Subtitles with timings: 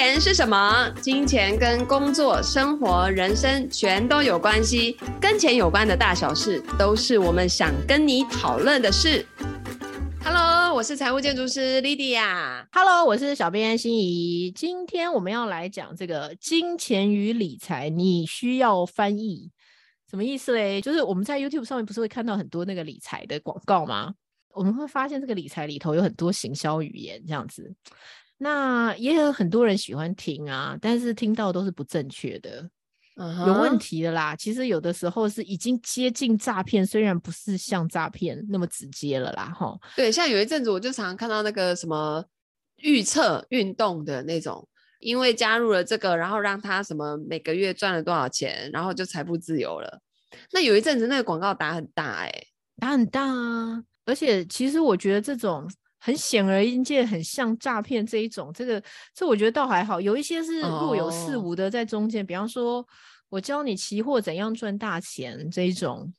[0.00, 0.88] 钱是什么？
[1.02, 4.96] 金钱跟工作、生活、人生全都有关系。
[5.20, 9.26] 跟钱有关的大小事，都是我们想跟你讨论的事。
[10.22, 12.64] Hello，我是财务建筑师 Lydia。
[12.70, 14.52] Hello，我是小编心怡。
[14.52, 19.50] 今天我们要来讲这个金钱与理财，你需要翻译，
[20.08, 20.80] 什么意思嘞？
[20.80, 24.14] 就是我们在 YouTube 上面不是会看到很多那个理财的广告吗？
[24.50, 27.74] 我们会发现这个理财里头有很多行销语言，这样子。
[28.40, 32.70] 那也有很多人喜欢听啊，但是听到都是不正确的
[33.16, 33.48] ，uh-huh.
[33.48, 34.36] 有问题的啦。
[34.36, 39.76] 其实有的时候是已经接近诈骗，虽然不是像诈骗那么直接了啦，哈。
[39.96, 42.24] 对，像有一阵子我就常常看到那个什么
[42.76, 44.68] 预测运动的那种，
[45.00, 50.00] 因为加入了这个，然后让他什么每个月赚了多少钱，然后就财富自由了。
[50.52, 52.44] 那有一阵子那个广告打很大，欸，哎，
[52.78, 53.82] 打很大啊。
[54.04, 55.68] 而且其实我觉得这种。
[56.08, 58.82] 很显而易见，很像诈骗这一种，这个
[59.14, 62.26] 这我觉得倒还好，有一些是若有似无的在中间，oh.
[62.26, 62.82] 比方说
[63.28, 66.10] 我教你期货怎样赚大钱这一种，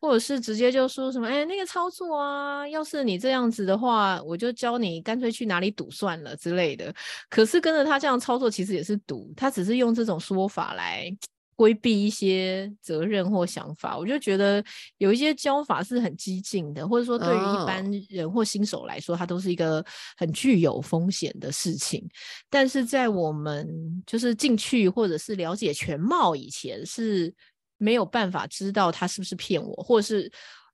[0.00, 6.92] 或者是直接就说什么，哎，那个操作啊，要是你这样子的话，我就教你干脆去哪里赌算了之类的。
[7.30, 11.16] 可是跟着他这样操作，其实也是赌，他只是用这种说法来。
[11.56, 14.62] 规避一些责任或想法，我就觉得
[14.98, 19.84] 有一些教法是很激进的，或者说对于一般人或新手来说，它都是一个
[20.18, 22.06] 很具有风险的事情。
[22.50, 23.66] 但是在我们
[24.06, 27.34] 就是进去或者是了解全貌以前，是
[27.78, 30.30] 没有办法知道他是不是骗我，或者是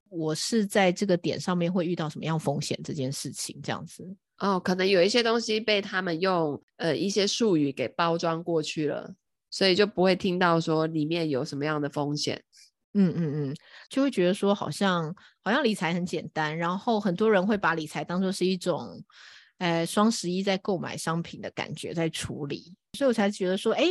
[0.08, 4.04] 我是在这个点上面会遇到什么样风险这件事情，这样子。
[4.38, 9.14] 哦，可能有一些东西被他们用呃一些术语给包装过去了。
[9.52, 12.42] 所以就不会听到说里面有什么样的风险，
[12.94, 13.56] 嗯嗯嗯，
[13.88, 15.14] 就会觉得说好像
[15.44, 19.04] 好像理财很简单，然后很多人会把理财当做是一种，
[19.58, 23.84] 呃，双十一在购买商品的感觉在处理，所以我才觉得说，哎，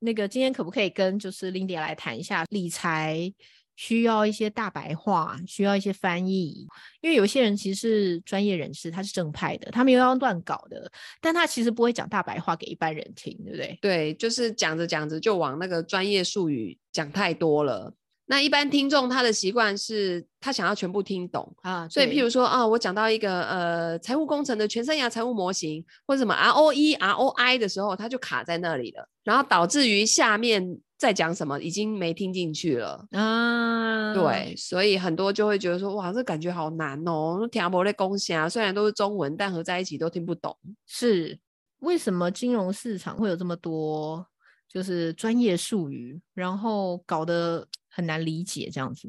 [0.00, 3.32] 那个今天可不可以跟就是 Lindy 来谈一下理财？
[3.80, 6.68] 需要一些大白话，需要一些翻译，
[7.00, 13.78] 因为有些人其实是专业人士，他是正派的，他没有要乱搞的，但他其实不会讲大白话给一般人听，对不对？
[13.80, 17.90] 对，就是讲着讲着就往那个专业术语讲太多了。
[18.26, 34.14] 那一般听众他的习惯是，他想要全部听懂啊，所以譬如说啊，我讲到一个呃财务工程的全生涯财务模型，或者什么 ROE、ROI 的时候，他就卡在那里了，然后导致于下面再讲什么已经没听进去了啊。
[34.14, 40.56] 对，所以很多就会觉得说，哇，这感觉好难哦，听不懂公式啊，虽然都是中文，但合在一起都听不懂。
[40.86, 41.36] 是
[41.80, 44.24] 为什么金融市场会有这么多
[44.68, 47.66] 就是专业术语，然后搞得？
[47.92, 49.08] 很难理解这样子，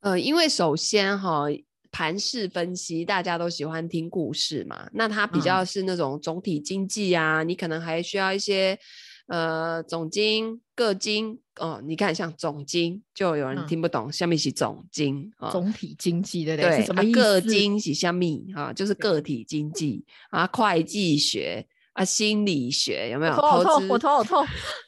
[0.00, 1.44] 呃，因为首先哈，
[1.92, 8.78] 盘式分析大家都喜欢听故事嘛，那它比较是那种总体经济啊，嗯、你可能还需要一些
[9.26, 11.80] 呃总经、个经哦。
[11.84, 16.76] 你看像总经，就有人听不懂，下面是总经啊，总体经济对不对？
[16.78, 21.66] 对，什么个经是下面啊，就是个体经济啊，会计学。
[21.94, 23.36] 啊，心理学有没有？
[23.36, 24.44] 头好痛，我头好痛。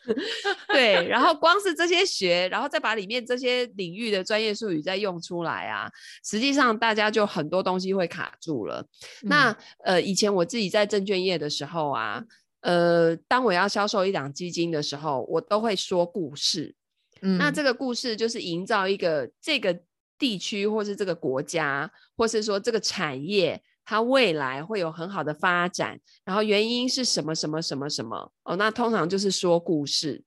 [0.75, 5.89] 对，然后光是这些学，然后再把里面这些领域的专业术语再用出来啊，
[6.25, 8.85] 实际上大家就很多东西会卡住了。
[9.23, 12.21] 嗯、那呃，以前我自己在证券业的时候啊，
[12.67, 16.75] 呃，当我要销售一档基金的时候，我都会说故事。
[17.23, 19.79] 嗯，那这个故事就是营造一个这个
[20.19, 23.63] 地区，或是这个国家，或是说这个产业。
[23.89, 28.57] 它未来会有很好的发展，然后原因是什么什么什么什么哦？
[28.57, 30.25] 那通常就是说故事，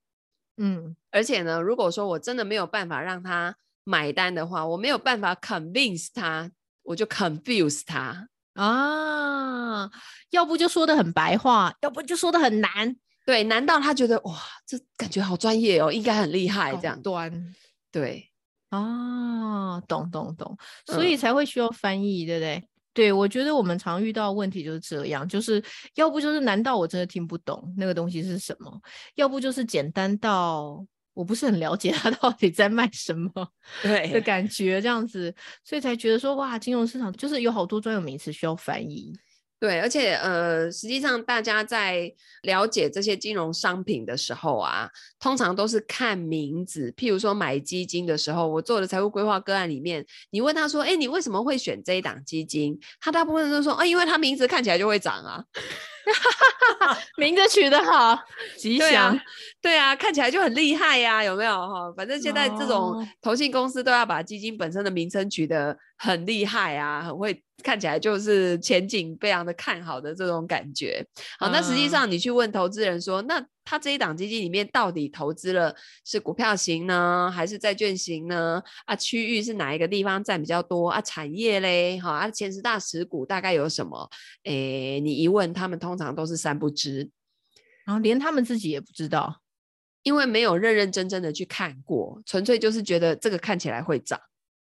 [0.55, 6.49] 嗯，而且呢，如果说我真的没有办法让他买单的话，我没有办法 convince 他，
[6.83, 9.89] 我就 confuse 他啊，
[10.31, 17.01] 要不就说的很白话，要不就说的很难，对，难道他觉得哇，这感觉好专业哦，应该很厉害这样。
[17.01, 17.55] 端，
[17.91, 18.25] 对。
[18.69, 20.55] 啊，懂懂懂，
[20.85, 22.63] 所以才会需要翻译，嗯、对不对？
[22.93, 25.63] 对，我觉得我们常遇到的问题就是这样，就是
[25.95, 28.71] 要不就是难道我真的听不懂那个东西是什么，
[29.15, 30.85] 要不就是简单到
[31.19, 33.29] 我不是很了解他到底在卖什么，
[33.83, 35.35] 对的感觉这样子，
[35.65, 39.11] 所以才觉得说哇，金融市场就是有好多专有名词需要翻译。
[39.59, 42.09] 对，而且呃，实际上大家在
[42.43, 44.89] 了解这些金融商品的时候啊，
[45.19, 46.89] 通常都是看名字。
[46.95, 55.43] 譬如说买基金的时候，我做的财务规划个案里面，你问他说：“哎，你为什么会选这一档基金？”他大部分都说：“啊，因为他名字看起来就会涨啊。”
[57.17, 58.17] 名字取得好，
[58.57, 58.89] 吉祥。
[58.89, 59.23] 对啊，
[59.61, 61.91] 对啊，看起来就很厉害呀，有没有哈？
[61.95, 71.05] 反正现在这种投信公司都要把基金本身的名称取得很厉害啊，很会看起来就是前景非常的看好的这种感觉。
[71.37, 75.75] 好，那实际上你去问投资人说，那他这一档基金里面到底投资了
[76.05, 78.63] 是股票型呢，还是债券型呢？
[78.85, 81.01] 啊，区域是哪一个地方占比较多啊？
[81.01, 84.09] 产业嘞，哈啊，前十大持股大概有什么？
[84.45, 87.09] 诶，你一问他们，通常都是三不知，
[87.85, 89.41] 然后连他们自己也不知道。
[90.03, 94.17] 因为没有认认真真的去看过，纯粹就是觉得这个看起来会涨，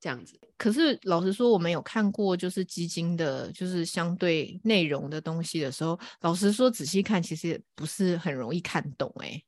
[0.05, 0.39] 这样子。
[0.59, 9.11] 可是老实说，我们有看过就是基金的，就是相对内容的东西的时候，老实说仔细看，其实也不是很容易看懂。
[9.21, 9.43] 哎，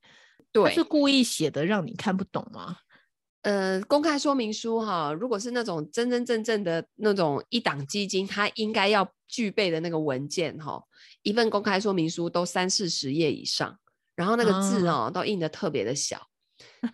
[0.50, 2.78] 对，是故意写的让你看不懂吗？
[3.42, 10.82] 呃，公开说明书哈，如果是那种真真正正的那种一档基金，它应该要具备的那个文件哈，
[11.20, 13.78] 一份公开说明书都三四十页以上。
[14.16, 16.26] 然后那个字哦，都印的特别的小，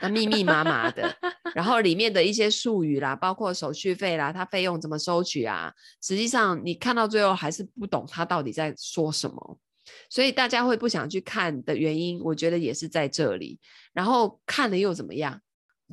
[0.00, 1.14] 那密密麻麻的。
[1.54, 5.72] 然后里面的一些术语啦，包括手续费啦，它费用怎么收取啊？
[6.02, 9.58] 实际上你看到最后还是不懂它到底在说什么。
[10.08, 13.58] 所以大家会不想去看的原因，我觉得也是在这里。
[13.92, 15.40] 然后看了又怎么样？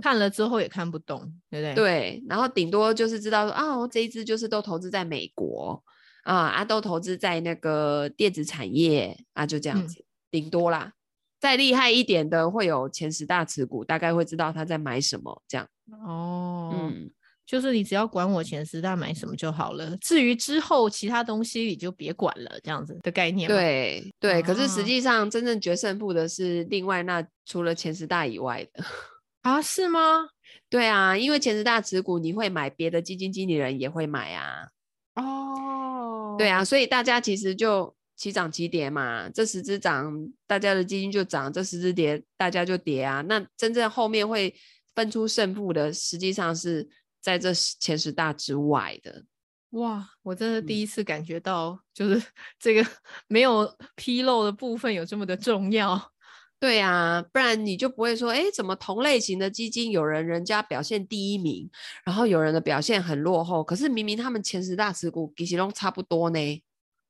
[0.01, 1.75] 看了之后也看不懂，对不对？
[1.75, 2.23] 对。
[2.29, 5.83] 然后顶多就是知道说，啊，这一支就是都投资在美国
[6.23, 10.93] 啊，啊，都投资在那个电子产业啊，就这样子，嗯、顶多啦。
[11.39, 15.65] 再厉害一点的，会有前十大持股，大概会知道他在买什么，这样。
[16.05, 17.09] 哦，嗯，
[17.45, 23.47] 就是你只要管我前十大买什么就好了，至于之后其他东西你就别管了，这样子的概念。
[23.47, 28.83] 对对，可是实际上真正决胜负的是另外那除了前十大以外的
[29.43, 29.61] 啊？
[29.61, 30.27] 是吗？
[30.69, 34.67] 对啊，因为前十大持股你会买，别的基金经理人也会买啊。
[35.15, 37.95] 哦，对啊，所以大家其实就。
[38.19, 40.13] 齐涨齐跌嘛，这十只涨，
[40.45, 43.21] 大家的基金就涨；这十只跌，大家就跌啊。
[43.21, 44.53] 那真正后面会
[44.93, 46.85] 分出胜负的，实际上是
[47.21, 49.23] 在这前十大之外的。
[49.69, 52.21] 哇，我真的第一次感觉到，就是
[52.59, 52.85] 这个
[53.27, 56.11] 没有纰漏的部分有这么的重要。
[56.59, 61.69] 对啊，不然你就不会说，哎，怎么同类型的基金有人人家表现第一名，
[62.03, 66.61] 然后有人的表现很落后，可是明明他们前十大持股其实都差不多呢。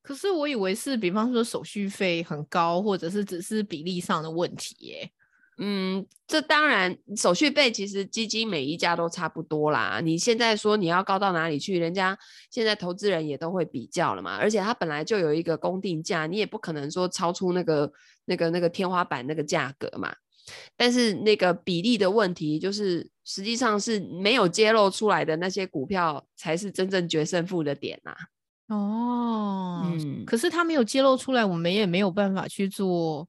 [0.01, 5.11] 可是我以为是，比方说手续费很高，或者是只是比例上的问题耶。
[5.61, 9.99] 嗯，这当然手续费其实基金每一家都差不多啦。
[10.01, 12.17] 你现在说你要高到哪里去，人家
[12.49, 14.37] 现在投资人也都会比较了嘛。
[14.37, 17.91] 而且它本来就有一个公定价，你也不可能说超出那个
[18.23, 20.15] 那个那个天花板那个价格嘛。
[20.77, 28.15] 但是那个比例的问题，就是实际上是没有揭露出来的那些股票，才是真正决胜负的点呐。
[28.69, 33.27] 哦，嗯，可是他没有揭露出来，我们也没有办法去做，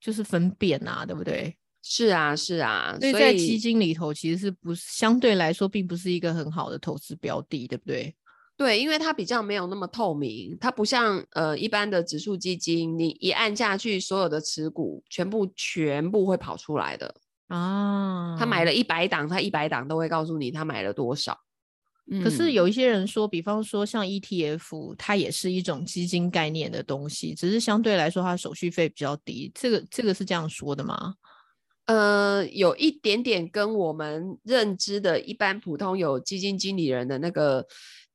[0.00, 1.54] 就是分辨啊，对不对？
[1.82, 8.14] 是啊，是啊，所以在基金里头，其实是不是相对来说，并不是一个很好的投资标的，对不对？
[8.56, 17.14] 对，因为它比较没有那么透明，它不像呃一般的指数基金，你一按下去，所有的持股全部全部会跑出来的
[17.48, 18.36] 啊。
[18.38, 21.38] 他买了一百档，他一百档都会告诉你他买了多少。
[22.24, 29.52] 可是有一些人说，比方说像 ETF，它也是一种基金概念的东西，只是相对来说它手续费比较低。
[29.54, 31.14] 这个这个是这样说的吗？
[31.86, 37.66] 呃，有一点点跟我们认知的一般普通有基金经理人的那个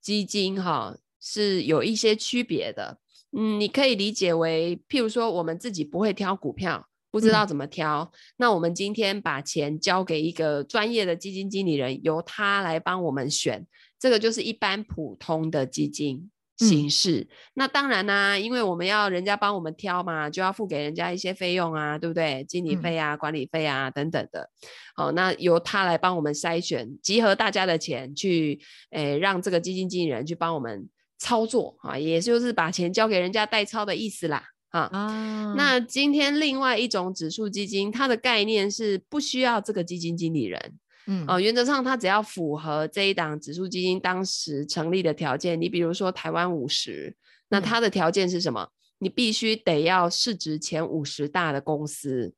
[0.02, 3.00] 基金哈是有一些区别的。
[3.38, 13.66] 嗯，你可以理解为，譬如说我们自己不会挑股票，不知道怎么挑，嗯、那我们今天把钱交给一个专业的基金经理人，由他来帮我们选。
[14.06, 17.22] 这个就是一般普通的基金形式。
[17.22, 22.46] 嗯、那当然啦、啊，因为我们要人家帮我们挑嘛，就要付给人家一些费用啊，对不对？
[22.48, 24.48] 经理费啊、嗯、管理费啊等等的。
[24.96, 34.44] 好，那由他来帮我们筛选，集合大家的钱去，诶，让这个基金经理人去帮我们操作啊，也就是把钱交给人家代操的意思啦。
[34.70, 40.78] 啊，啊那今天另外一种指数基金，它的概念是不需要这个基金经理人。
[41.08, 47.16] 嗯，哦，原则上它只要符合这一档指数基金当时成立的条件，你比如说台湾五十，
[47.50, 48.62] 那它的条件是什么？
[48.62, 52.34] 嗯、你必须得要市值前五十大的公司，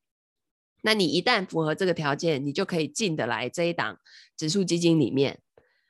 [0.82, 3.98] 那你一旦符合这个条件，你就可以进得来这一档
[4.36, 5.40] 指数基金里面。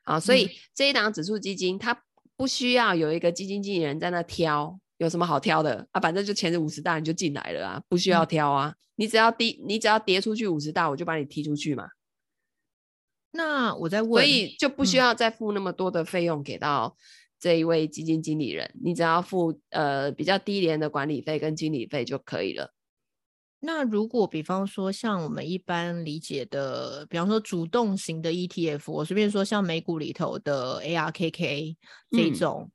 [0.04, 2.04] 啊，所以这一档指数基金它
[2.36, 6.00] 不需要有一个基金经理人在那挑，有什么好挑的啊？
[6.00, 11.88] 反正就前五十大你就进来了啊，不需要挑啊，嗯、你只要跌，你只要跌出去五十大，我就把你踢出去嘛。
[13.38, 16.98] 那我在问，所以就不需要再付那么多的费用给到
[17.40, 22.74] 这一位基金经理人，嗯、你只要付呃比较低廉的管理费跟经理费就可以了。
[23.60, 31.76] 那如果比方说像我们一般理解的，比方说主动型的 ETF，我随便说像美股里头的 ARKK
[32.10, 32.72] 这种，嗯，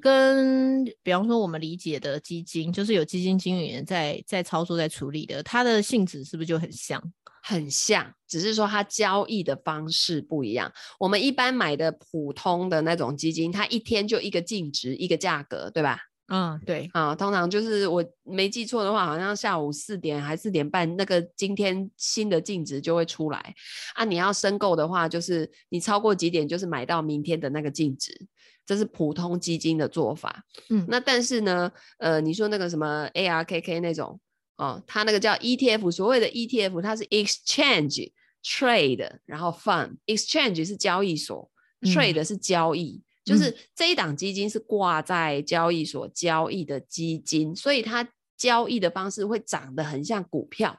[0.00, 7.02] 跟比方说我们理解的基金，就是有基金经理人在在操作在处理的，它的性质是不是就很像？
[7.42, 10.72] 很像，只是说它交易的方式不一样。
[10.98, 15.98] 我们一般买的普通的那种基金，它一天就一个净值，一个价格，对吧？
[16.28, 23.54] 嗯，对啊，通常就是我没记错的话，好像下午四点还四点半，那个今天新的净值就会出来
[23.94, 24.04] 啊。
[24.04, 28.26] 你要申购的话，就是你超过几点，就是买到明天的那个净值，
[28.64, 30.44] 这是普通基金的做法。
[30.70, 34.18] 嗯，那但是呢，呃，你说那个什么 ARKK 那种
[34.56, 38.12] 哦，它那个叫 ETF，所谓的 ETF，它是 Exchange
[38.42, 41.50] Trade，然后 Fund，Exchange 是交易所，
[41.82, 43.02] 嗯，Trade 是交易。
[43.24, 50.78] 就是这一档基金是挂在交易所交易的基金，嗯、所以它交易的方式会长得很像股票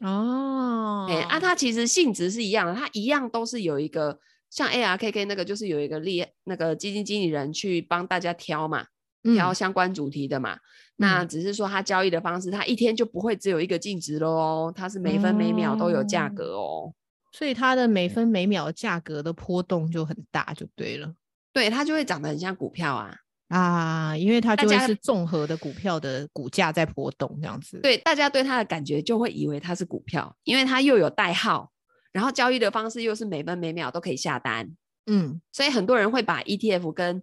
[0.00, 1.06] 哦。
[1.08, 4.18] 哎、欸，啊，它其实性质是一样的，它一样都是有一个
[4.50, 8.84] 像 ARKK 那个，就是有一个利那个基金经理人去帮大家挑嘛，
[9.22, 10.54] 挑相关主题的嘛。
[10.54, 10.60] 嗯、
[10.96, 16.92] 那只是说它交易的方式，它一天就不会只有一个净值喽，它是每分每秒都有价格哦。
[17.32, 21.14] 所以它的每分每秒价格的波动就很大，就对了。
[21.52, 23.14] 对，它就会长得很像股票啊
[23.48, 27.78] 啊，因为它就会是综合的股票的股价在波动这样子。
[27.82, 31.70] 对，大家对它的感觉就会以为它是股票，因为它又有代号，
[32.12, 34.66] 然后交易的方式又是每分每秒都可以下单。
[35.06, 37.22] 嗯，所以很多人会把 ETF 跟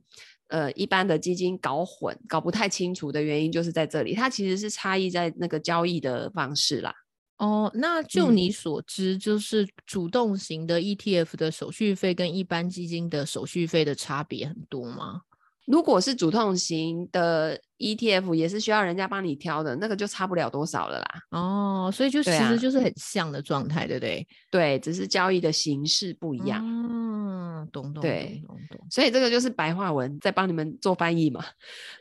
[0.49, 6.93] 呃一般的基金搞混，搞不太清楚的原因就是在这里，它其实是差异在那个交易的方式啦。
[7.39, 15.21] 哦，那就你所知，嗯、就是主动型的 ETF 的手续费跟一般基金的手续费的差别很多吗？
[15.65, 21.07] 如果是主动型的 ETF，也是需要人家帮你挑的，那个就差不了多少了啦。
[21.29, 24.27] 哦，所以就其实就是很像的状态，对不对？
[24.49, 26.59] 对，只是交易的形式不一样。
[26.65, 28.87] 嗯，懂懂对懂懂懂。
[28.89, 31.45] 所以这个就是白话文在帮你们做翻译嘛。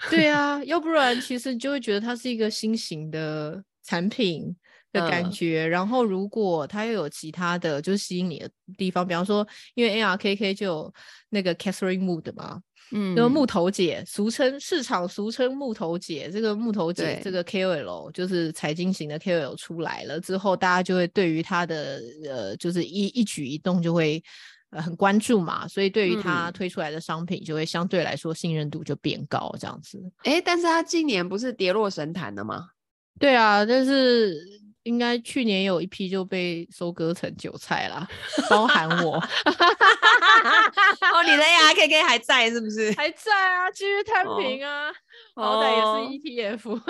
[0.09, 4.57] 对啊，要不然其实就会觉得它是一个新型的产品。
[4.93, 10.95] 的感觉，嗯、然后如果它又有其他的，就是吸引你的地方，比方说，因为 ARKK 就有
[11.29, 24.23] 那个 Catherine Wood 嘛，嗯，就是木头姐，俗称市场俗称木头姐，这个木头姐对这个 KOL 就是财经型的 KOL 出来了之后，大家就会对于他的呃，就是一一举一动就会
[24.71, 30.03] 呃很关注嘛，所以对于他推出来的商品就会相对来说信任度就变高，这样子。
[30.25, 32.71] 哎，但是他今年不是跌落神坛了吗？
[33.21, 34.67] 对啊，但是。
[34.85, 38.09] 应该去年有一批就被收割成韭菜啦，
[38.49, 39.17] 包含我。
[41.13, 42.93] 哦，你的 ARKK 还在是不是？
[42.93, 44.89] 还在啊，继续摊平啊，
[45.35, 46.81] 哦、好歹也是 ETF。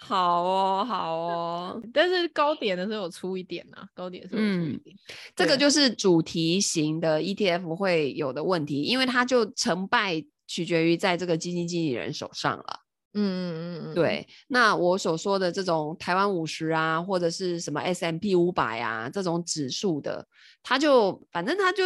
[0.00, 4.96] 好哦，好哦， 但是高点的时候有出一点啊，高点的时候有出一点。
[4.96, 4.98] 嗯、
[5.34, 12.80] 这个就是主题型的 ETF 会有的问题，因为它就成败取决于在这个基金经理人手上了。
[13.14, 20.26] 嗯嗯嗯嗯，对，那我所说的这种台湾五十啊，或者是什么 S M P 五百啊这种指数的，
[20.62, 21.82] 它就反正它就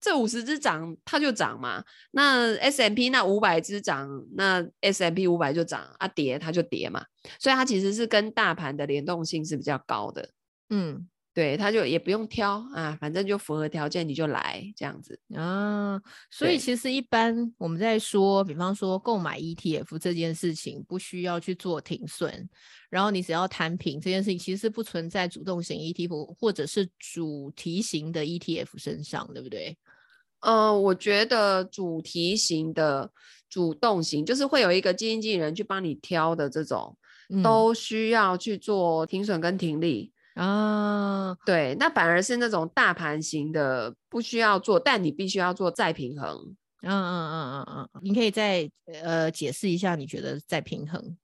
[0.00, 1.84] 这五十只涨，它就涨嘛。
[2.12, 7.04] 那 S M P 那五百只涨，那 S M P 五百就涨啊，跌它就跌嘛。
[7.38, 10.30] 所以它其实是跟大盘的联动性是比较高的。
[10.70, 11.08] 嗯。
[11.32, 16.00] 对，他就也不用挑啊，反正就符合条件你就来这样子啊。
[16.28, 22.48] 所以其实一般我们在说，比方说购买 ETF 这件事情，不需要去做停损，
[22.90, 29.78] 然后你只要摊平这件事情，其实不存在主动型 ETF 或者是主题型的 ETF 身上，对不对？
[30.40, 33.08] 嗯、呃，我觉得主题型的
[33.48, 36.96] 主动型就是会有一个基金经理人去帮你挑的这种，
[37.28, 40.12] 嗯、都需要去做停损跟停利。
[40.34, 46.56] 啊，对，那反而是那种大盘型的不需要做，但你必须要做再平衡。
[46.82, 48.70] 嗯嗯嗯嗯嗯，你可以再
[49.02, 51.16] 呃解释一下，你觉得再平衡？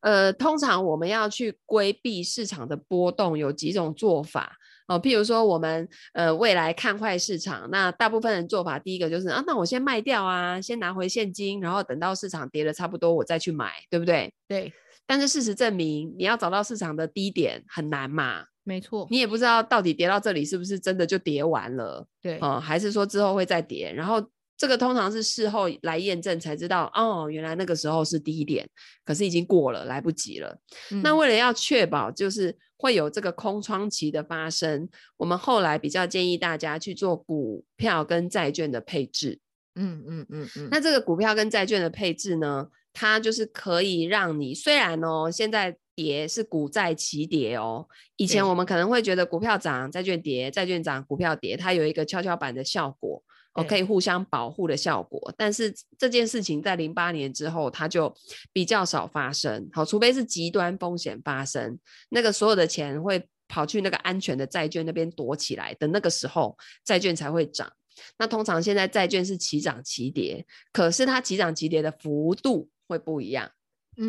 [0.00, 4.56] 呃，通常我们要去规避市场的波动，有几种做法
[4.86, 5.00] 哦。
[5.00, 14.32] 譬如说，我们呃未来看坏市场，那大部分人做法，第一个就是啊，那我先卖掉啊，先拿回现金，然后等到市场跌了差不多，我再去买，对不对？
[14.46, 14.72] 对。
[15.06, 18.44] 但是事实证明，你要找到市场的低点很难嘛。
[18.64, 22.04] 没错，你也不知道到底跌到这里是不是真的就跌完了。
[22.20, 23.92] 对，哦、嗯，还是说之后会再跌？
[23.92, 24.20] 然后
[24.56, 28.68] 这个通常是事后来验证才知道，哦，原来那个时候是低点，
[29.04, 30.58] 可是已经过了，来不及了。
[30.90, 39.38] 嗯、那为了要确保就是会有这个空窗期的发生，我们后来比较建议大家去做股票跟债券的配置。
[39.76, 40.42] 嗯嗯嗯嗯。
[40.42, 42.66] 嗯嗯，那这个股票跟债券的配置呢？
[42.98, 47.86] 它就是可以让你，虽然哦，现在跌是股债齐跌哦。
[48.16, 53.22] 以前我们可能会觉得股票涨，债券跌，债券涨，股票跌，它有一个跷跷板的效果，
[53.52, 55.30] 哦，可以互相保护的效果。
[55.36, 58.10] 但是这件事情在零八年之后，它就
[58.50, 59.68] 比较少发生。
[59.74, 67.70] 好，除非是极端风险发生，那个所有的钱会跑去那个安全的债券那边躲起来的那个时候，债券才会涨。
[68.18, 73.50] 那通常现在债券是齐涨齐跌，可是它齐涨齐跌的幅度会不一样。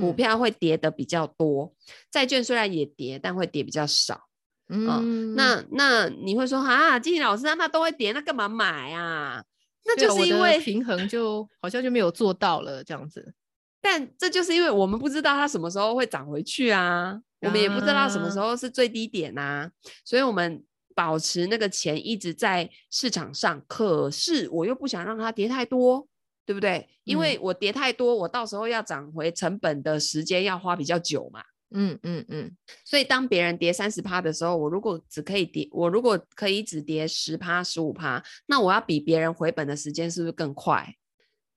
[0.01, 1.73] 股票会跌的比较多，
[2.11, 4.27] 债券虽然也跌，但会跌比较少。
[4.67, 5.01] 嗯，哦、
[5.37, 9.41] 那那你会说啊，金老师，那它都会跌，那干嘛买啊？
[9.85, 13.33] 那就是因为平衡就好像就没有做到了这样子。
[13.79, 19.71] 但这就是因为我们不知道它什么时候会涨回去啊，啊我们也不知道什么时候是最低点啊，
[20.03, 20.61] 所以我们
[20.93, 26.05] 保持那个钱一直在市场上，可是我又不想让它跌太多。
[26.47, 26.87] 对不对？
[27.03, 31.43] 因为我跌太多，嗯、我到时候要涨回成本的时间要花比较久嘛。
[31.71, 32.55] 嗯嗯嗯。
[32.85, 40.95] 所以当别人跌三十趴的时候，我如果只可以跌，我如果可以只跌十趴、十五趴，那我要比别人回本的时间是不是更快？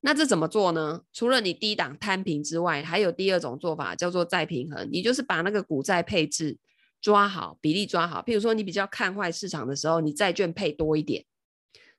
[0.01, 1.03] 那这怎么做呢？
[1.13, 6.57] 除了你低档摊平之外，还有第二种做法叫做再平衡，你就是把那个股债配置
[6.99, 8.21] 抓好，比例抓好。
[8.21, 11.23] 譬如说你比较看坏市场的时候，你债券配多一点。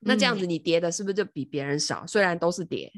[0.05, 2.01] 那这样子，你跌的是不是就比别人少？
[2.03, 2.91] 嗯、虽然都是跌，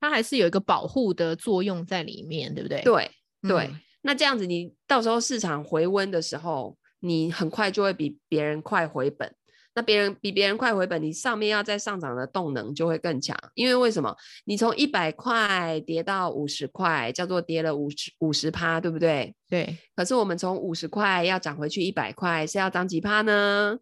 [0.00, 2.82] 它还是有一个保护的作用在里面，对不对？
[2.82, 3.10] 对
[3.42, 3.66] 对。
[3.66, 9.34] 嗯、那这样子，你到时候市场回温的时候，你很快就会比别人快回本。
[9.74, 13.34] 那别人比别人快回本，你上面要再上涨的动能就会更强。
[13.54, 14.14] 因为为什么？
[14.44, 19.34] 你从一百块跌到五十块，叫做跌了五十五十趴，对不对？
[19.48, 19.78] 对。
[19.96, 23.78] 可是我们从五十块要涨回去一百块，是要涨几趴呢？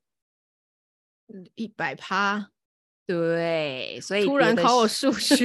[1.57, 2.51] 一百趴。
[3.11, 5.45] 对，所以突然考我数 学，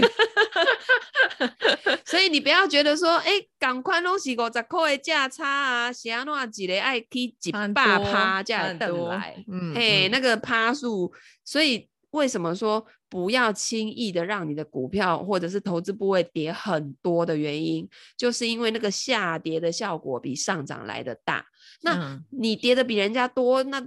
[2.05, 11.11] 所以你不要觉得说，哎、欸，赶快弄是五十块的价差啊，是安怎一个爱去几百趴价等来，嗯，嘿，那个趴数，
[11.43, 21.47] 所以为什么说不要轻易的让你的股票或者是投资部位跌很多的原因，就是因为那个下跌的效果比上涨来的大，
[21.81, 23.83] 那你跌的比人家多，那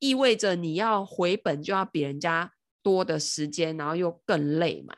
[0.00, 2.50] 意味着你要回本就要比人家。
[2.86, 4.94] 多的时间，然后又更累嘛。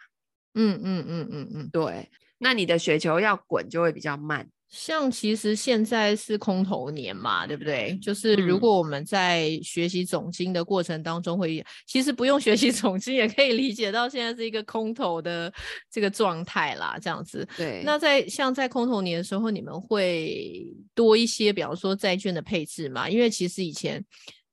[0.53, 2.07] 嗯嗯嗯嗯嗯，对。
[2.37, 4.47] 那你的雪球要滚就会比较慢。
[4.69, 7.99] 像其实现在是空头年嘛，对不对？
[8.03, 15.51] 就是如果我们在学习总经的过程当中会，会、嗯、其实不用学习总经也可以理解到现在是一个空头的
[15.91, 17.49] 这个状态啦，这样子。
[17.57, 17.83] 对。
[17.83, 23.09] 那在像在空头年的时候，你们会多一些，比方说债券的配置嘛？
[23.09, 24.05] 因为其实以前。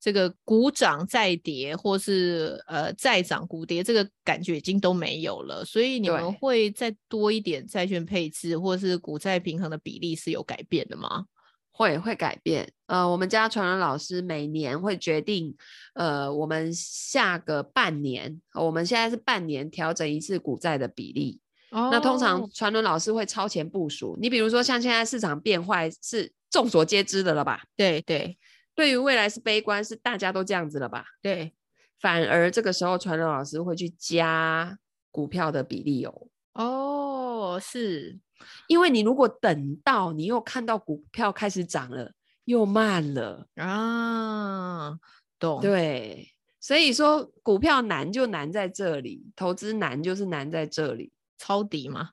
[0.06, 5.66] 这个股涨再跌，或是呃再涨股跌，这个感觉已经都没有了。
[5.66, 11.26] 所以你们会再多一点债券配置，或是股债平衡的比例是有改变的吗？
[11.72, 12.72] 会会改变。
[12.86, 15.56] 呃，我们家传人老师每年会决定，
[15.96, 21.40] 呃，我们下个半年，我们现在是半年调整一次股债的比例。
[21.72, 21.90] 哦。
[21.92, 24.16] 那通常传轮老师会超前部署。
[24.22, 27.64] 你比如说像现在市场变坏是众所皆知的了吧？
[27.76, 28.38] 对对。
[28.76, 31.06] 对于未来是悲观，是大家都这样子了吧？
[31.22, 31.54] 对，
[32.00, 34.78] 反而这个时候传人老师会去加
[35.12, 36.28] 股票的比例哦。
[36.54, 38.20] 哦，是
[38.68, 42.12] 因为你如果等到你又看到股票开始涨了，
[42.44, 44.98] 又慢了啊，
[45.40, 45.62] 懂？
[45.62, 52.10] 对，所以说股票难就难在这里，投资难就是难在这里，抄底嘛，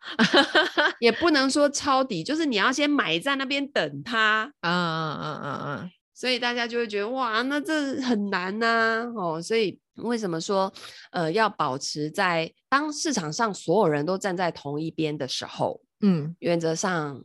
[1.00, 4.52] 也不能说抄底，就是你要先买在那边等它。
[4.60, 5.90] 嗯嗯嗯嗯嗯。
[6.22, 10.72] 所以大家就会觉得哇，那这很难呐、啊，哦，所以为什么说，
[11.10, 17.20] 呃，要保持在当市场上所有人都站在同一边的时候，嗯，原则上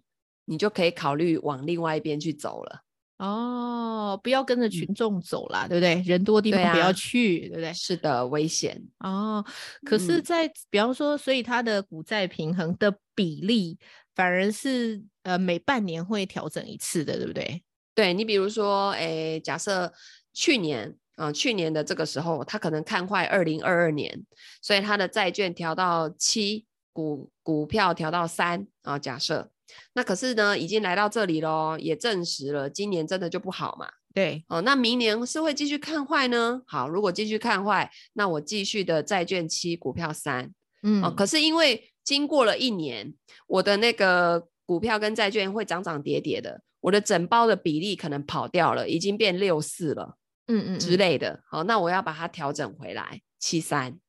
[0.45, 2.81] 你就可以考虑往另外一边去走了。
[3.19, 6.01] 哦，不要跟着群众走啦，嗯、对不对？
[6.01, 7.73] 人多地方不要去，对，啊、对不对？
[7.75, 8.81] 是的，危险。
[9.01, 9.45] 哦，
[9.85, 13.77] 可是在，在、嗯、比方说，所以它的股债平衡的比例
[14.15, 17.61] 反而是呃每半年会调整一次的，对不对？
[17.97, 19.91] 对你，比如说，诶，假设
[20.31, 24.23] 去年啊、呃，去年的这个时候，他可能看坏二零二二年，
[24.61, 28.99] 所以他的债券调到七，股股票调到三啊。
[28.99, 29.49] 假设，
[29.93, 33.89] 那可是呢，已经来到这里喽，也证实了今年真的就不好嘛。
[34.13, 36.61] 对，哦，那明年是会继续看坏呢？
[36.67, 43.15] 好，如果继续看坏，那我继续的债券七，股票三，嗯，哦，可是因为经过了一年，
[43.47, 46.61] 我的那个股票跟债券会涨涨跌跌的。
[46.79, 51.41] 我的整包的比例可能跑掉了，已经变六四了，嗯，嗯嗯之类的。
[51.49, 53.99] 好，那我要把它调整回来七三。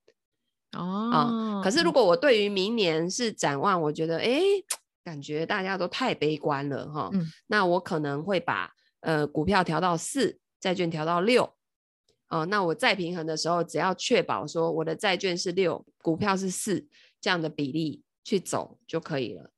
[0.72, 4.40] 哦，啊，可是如果我对于明年是展望，我觉得哎，
[5.02, 11.54] 感觉大家都太悲观了哈，嗯，那我可能会把呃股票调到四，债券调到六，
[12.28, 16.86] 哦，那我再平衡的时候，只要确保说我的债券是六，股票是四
[17.18, 19.50] 这样的比例去走就可以了。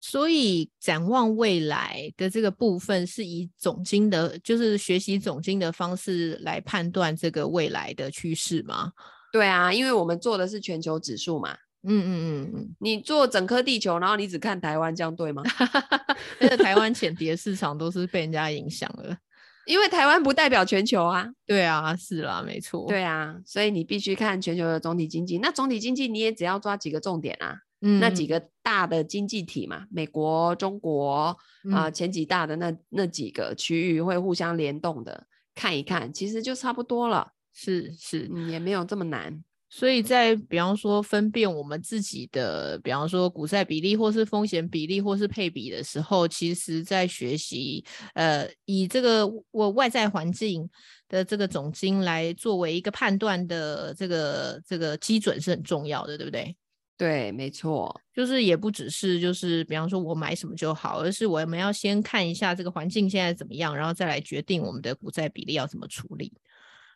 [0.00, 8.92] 所以展望未来的这个部分，是以总经的，就是学习总经的方式来判断这个未来的趋势吗？
[9.32, 11.56] 对啊，因为我们做的是全球指数嘛。
[11.82, 15.42] 嗯嗯嗯嗯，你做整颗地球，然后你只看台湾，这样对吗？
[16.38, 19.16] 而且台湾浅碟市场都是被人家影响了，
[19.64, 21.26] 因为台湾不代表全球啊。
[21.46, 22.86] 对啊，是啦，没错。
[22.86, 25.38] 对啊，所以你必须看全球的总体经济。
[25.38, 27.60] 那总体经济你也只要抓几个重点啊。
[27.82, 37.32] 嗯，那几个大的经济体嘛，美国、中国啊、嗯呃，前几大的那那几个区域会互相联动的，看一看，其实就差不多了。
[37.52, 39.42] 是是，嗯，也没有这么难。
[39.72, 50.68] 所以在比方说分辨我们自己的，比方说股债比例，或是风险比例，或是配比的时候，其实在学习，呃，以这个我外在环境
[51.08, 56.56] 的这个总金来作为一个判断的这个这个基准是很重要的，对不对？
[57.00, 66.34] 对，没错，就是也不只是就是，比方说我买什么就好，而是我们要先看一下这个环境现在怎么样，然后再来决定我们的股债比例要怎么处理。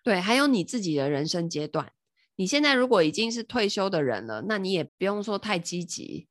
[0.03, 1.91] 对，还有你自己的人生阶段，
[2.37, 6.27] 你现在如果已经是退休的人了，那你也不用说太积极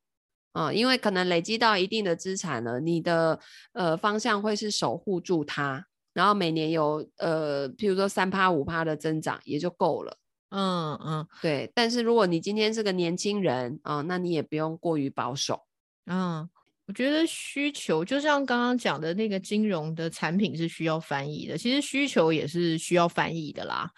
[0.51, 3.39] 啊、呃，因为可能累积到一定的资产了，你的
[3.71, 10.19] 呃方向会是守护住它，然后每年有呃，譬如说三趴五趴的增长也就够了。
[10.55, 11.71] 嗯嗯，对。
[11.73, 15.59] 但是如果你今天是个年轻人啊、呃，那你也不用过于保守。
[16.05, 16.47] 嗯，
[16.85, 23.89] 我觉得需求就像刚刚讲的那个金融的产品是需要翻译的，其实需求也是需要翻译的啦。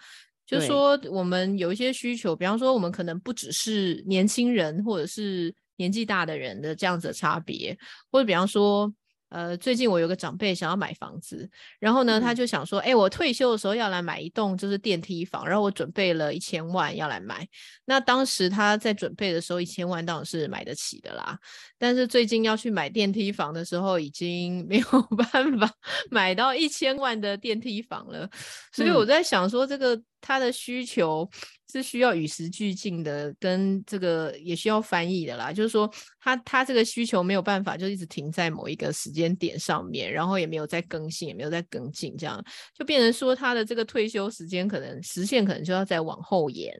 [0.46, 7.76] 就说我们有一些需求，比方说我们可能不只是年轻人或者是年纪大的人的这样子的差别，
[8.10, 8.92] 或者比方说。
[9.28, 11.48] 呃，最近我有个长辈想要买房子，
[11.80, 17.46] 然后呢，他就想说，哎、嗯，我退休的时候要来买一栋就是电梯房，然后我准备了一千万要来买。
[17.84, 21.38] 那当时他在准备的时候，一千万当然是买得起的啦。
[21.78, 24.86] 但是最近要去买电梯房的时候，已经没有
[25.32, 25.70] 办法
[26.10, 28.30] 买到一千万的电梯房了。
[28.72, 31.28] 所以我在想说，这个他的需求。
[31.70, 35.52] 是需要与时俱进的，跟这个也需要翻译的啦。
[35.52, 42.42] 就是说他，他他这个需求没有办法就一直停在某一个时间点上面，然后也没有再更新，也没有再跟进，这样
[42.78, 46.72] 就变成说他的这个退休时间可能实现可能就要再往后延。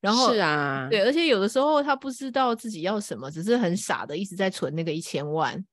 [0.00, 5.64] 然后是啊，对，而且有的时候他不知道自己要什么，只是很傻的一直在存那个一千万。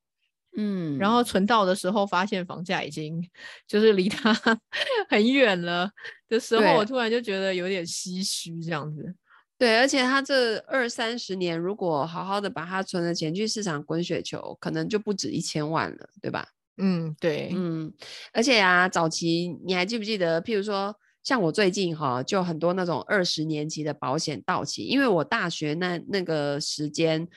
[0.56, 3.28] 嗯，然后存到的时候，发现房价已经
[3.68, 4.32] 就是离他
[5.10, 5.90] 很远了
[6.30, 9.16] 的时候，我突然就觉得有点唏嘘，这样子。
[9.58, 16.48] 对，而且他这二三十年，如果好好的把他存的钱去市场滚雪球，可能就不止一千万了，对吧？
[16.78, 17.92] 嗯，对，嗯，
[18.32, 20.42] 而且啊，早期你还记不记得？
[20.42, 27.28] 譬如说，像我最近哈，就很多那种二十年期的保险到期，因为我大学那那个时间。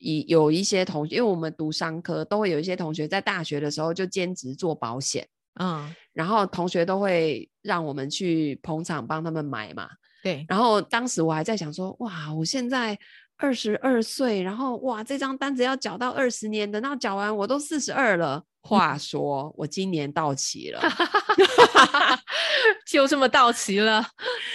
[0.00, 5.28] 以有一些同学，因为我们读商科，都会有一些同学在大学的时候就兼职做保险，
[5.60, 9.88] 嗯，然后同学都会让我们去捧场帮他们买嘛，
[10.22, 10.44] 对。
[10.48, 12.98] 然后当时我还在想说，哇，我现在
[13.40, 18.44] 二十二岁，然后哇，这张单子要缴到二十年，等到缴完我都四十二了。
[18.62, 20.82] 话说我今年到期了，
[22.86, 24.06] 就这么到期了。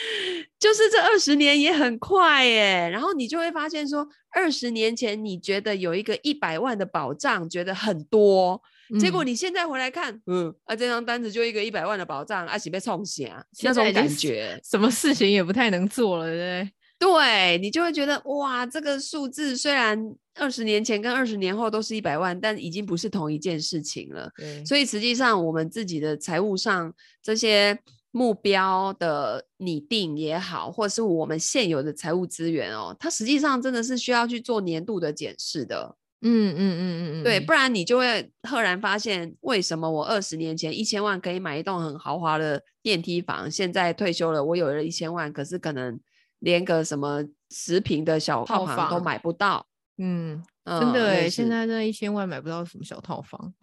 [0.60, 8.62] 就是这二十年也很快耶，然后你就会发现说，二十年前你觉得有一个一百万的保障，觉得很多，
[8.94, 16.72] 嗯、结果你现在回来看，嗯，啊，这张单子就一个一百万的保障，啊，是被冲下，那种感觉，什么事情也不太能做了，对不对？
[16.98, 24.32] 对，你就会觉得哇，这个数字虽然二十年前跟二十年后都是一百万，但已经不是同一件事情了。
[24.38, 27.80] 对，所以实际上我们自己的财务上这些。
[28.16, 35.98] 目标的拟定也好，或是我们现有的财务资源哦，它实际上真的是需要去做年度的检视的。
[36.22, 46.00] 嗯嗯嗯嗯嗯，对，不然你就会赫然发现，为什么我二十年前一千万可以买一栋很豪华的电梯房，现在退休了，我有了一千万，可是可能
[46.40, 49.66] 连个什么十平的小套房都买不到。
[49.98, 53.54] 嗯，真的哎，现在那一千万买不到什么小套房。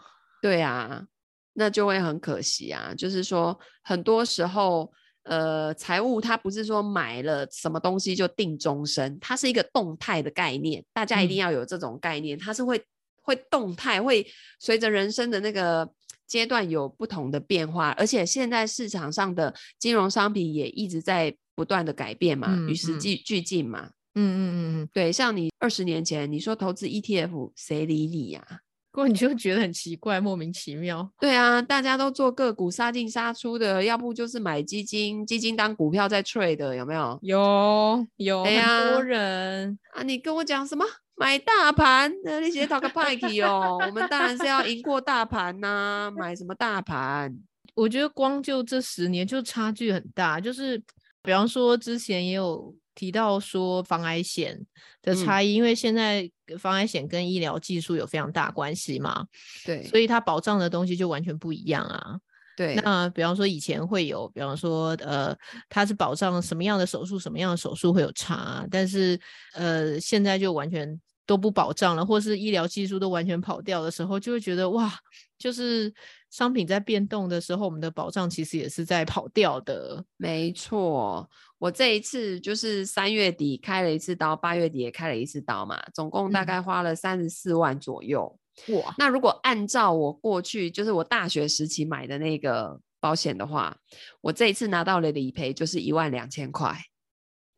[0.40, 1.06] 对啊。
[1.54, 4.90] 那就会很可惜啊，就是说，很多时候，
[5.24, 12.82] 呃，财务它不是说买了什么东西就定终身，它是一个动态的概念，大家一定要有这种概念，嗯、它是会
[13.20, 14.26] 会动态，会
[14.60, 15.86] 随着人生的那个
[16.26, 23.90] 阶段有不同的变化，而且现在市场上的金融商品也一直在不断的改变嘛，与时俱俱进嘛。
[24.14, 28.58] 嗯嗯嗯嗯，对，像你二十年前你说投资 ETF，谁理你呀、啊？
[28.92, 31.10] 不过你就觉得很奇怪，莫名其妙。
[31.18, 37.18] 对啊，大家都做个股杀进杀出的，要不就是买基金，基金当股票在 trade 的，有没有？
[37.22, 40.02] 有有，哎、很多人啊！
[40.02, 40.84] 你跟我讲什么
[41.16, 42.12] 买大盘？
[42.22, 43.78] 那你写讨个派题哦。
[43.86, 47.34] 我们当然是要赢过大盘呐、啊，买什么大盘？
[47.74, 50.78] 我觉得光就这十年就差距很大，就是
[51.22, 52.74] 比方说之前也有。
[52.94, 54.66] 提到说防癌险
[55.00, 59.26] 的差异，嗯、因为现在防癌险跟医疗技术有非常大关系嘛，
[59.64, 62.18] 对，所以它保障的东西就完全不一样啊。
[62.54, 65.34] 对，那比方说以前会有，比方说呃，
[65.70, 69.18] 它是保障什么样的手术，什么样的手术会有差，但是
[69.54, 74.92] 呃，现在就完全都不保障了，或是医疗技术都完全跑掉的时候，就会觉得哇，
[75.38, 75.90] 就是
[76.32, 80.02] 商品在变动的时候，我们的保障其实也是在跑掉的。
[80.16, 81.28] 没错。
[81.58, 88.24] 我这一次就是三月底开了一次刀，八月底也开了一次刀嘛，总共大概花了三十四万左右。
[88.68, 93.76] 哇、嗯，那如果按照我过去就是我大学时期买的那个保险的话，
[94.22, 96.74] 我这一次拿到了理赔就是一万两千块。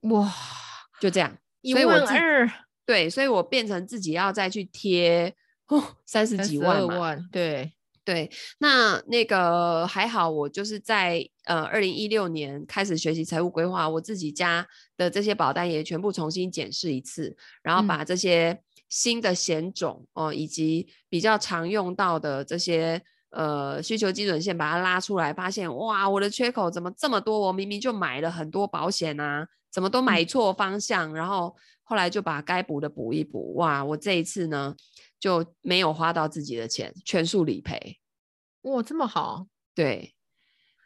[0.01, 0.29] 哇，
[1.01, 2.51] 就这样，一万二。
[2.85, 5.33] 对，所以我变成自己要再去贴
[5.69, 6.99] 哦三十几万嘛。
[6.99, 7.73] 万对。
[8.05, 27.41] 对，那那个还好，我就是在呃二零一六年开始学习财务规划，我自己家的这些保单也全部重新检视一次，然后把这些新的险种哦、呃，以及比较常用到的这些呃需求基准线把它拉出来，发现哇，我的缺口怎么这么多？
[27.41, 31.11] 我明明就买了很多保险啊，怎么都买错方向？
[31.11, 34.75] 嗯、然后后来就把该补的补一补，哇，我这一次呢，
[35.21, 37.99] 就没有花到自己的钱，全数理赔。
[38.63, 39.47] 哇，这么好！
[39.75, 40.14] 对，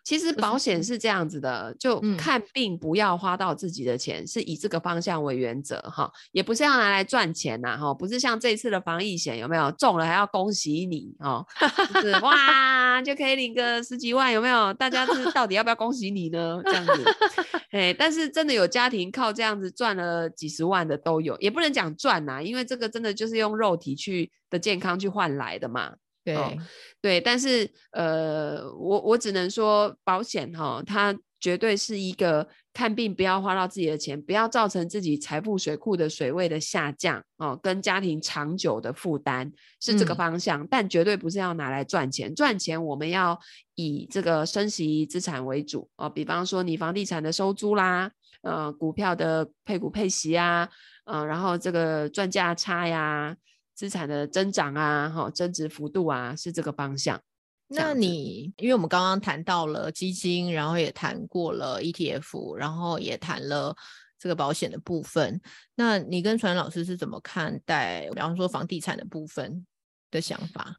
[0.08, 11.44] 其实保险是这样子的，就看病不要花到自己的钱，嗯、是以这个方向为原则哈，也不是要拿来赚钱呐哈，不是像这次的防疫险有没有中了还要恭喜你哦，
[11.92, 14.72] 就是 哇就可以领个十几万有没有？
[14.72, 16.58] 大家是到底要不要恭喜你呢？
[16.64, 17.04] 这样子，
[17.72, 25.92] 哎，但是真的有家庭靠这样子赚了几十万的都有，也不能讲赚呐，因为这个真的就是用肉体去的健康去换来的嘛。
[26.24, 26.52] 对、哦、
[27.00, 39.50] 对，但是呃，我我只能说保险哈、哦，它绝对是一个看病不要花到自己的钱，不要造成自己财富水库的水位的下降哦，跟家庭长久的负担
[39.80, 42.34] 是这个方向，嗯、但绝对不是要拿来赚钱。
[42.34, 43.38] 赚钱我们要
[43.76, 48.10] 以这个升息资产为主哦，比方说你房地产的收租啦，
[48.42, 50.68] 呃，股票的配股配息啊，
[51.04, 53.34] 呃，然后这个赚价差呀。
[53.78, 57.20] 资产的增长啊，哈，增值幅度啊，是这个方向。
[57.68, 63.76] 那你，因为我们刚刚谈到了基金，然后也谈过了 ETF，然后也谈了
[64.18, 65.40] 这个保险的部分。
[65.76, 69.64] 那你跟传老师是怎么看待，比方说房地产的部分
[70.10, 70.78] 的想法？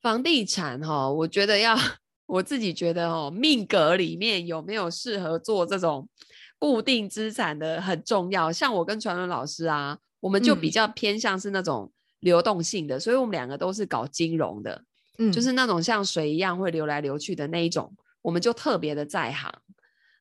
[0.00, 1.76] 房地产哈，我觉得要
[2.26, 6.08] 我自己觉得哦，命格里面有没有适合做这种
[6.56, 8.52] 固定资产的很重要。
[8.52, 11.90] 像我跟传伦老师啊，我们就比较偏向是那种。
[12.20, 14.84] 流动性的，所以我们两个都是搞金融的，
[15.18, 19.48] 嗯，就是那种像水一样会流来流去的那一种，我们就特别的在行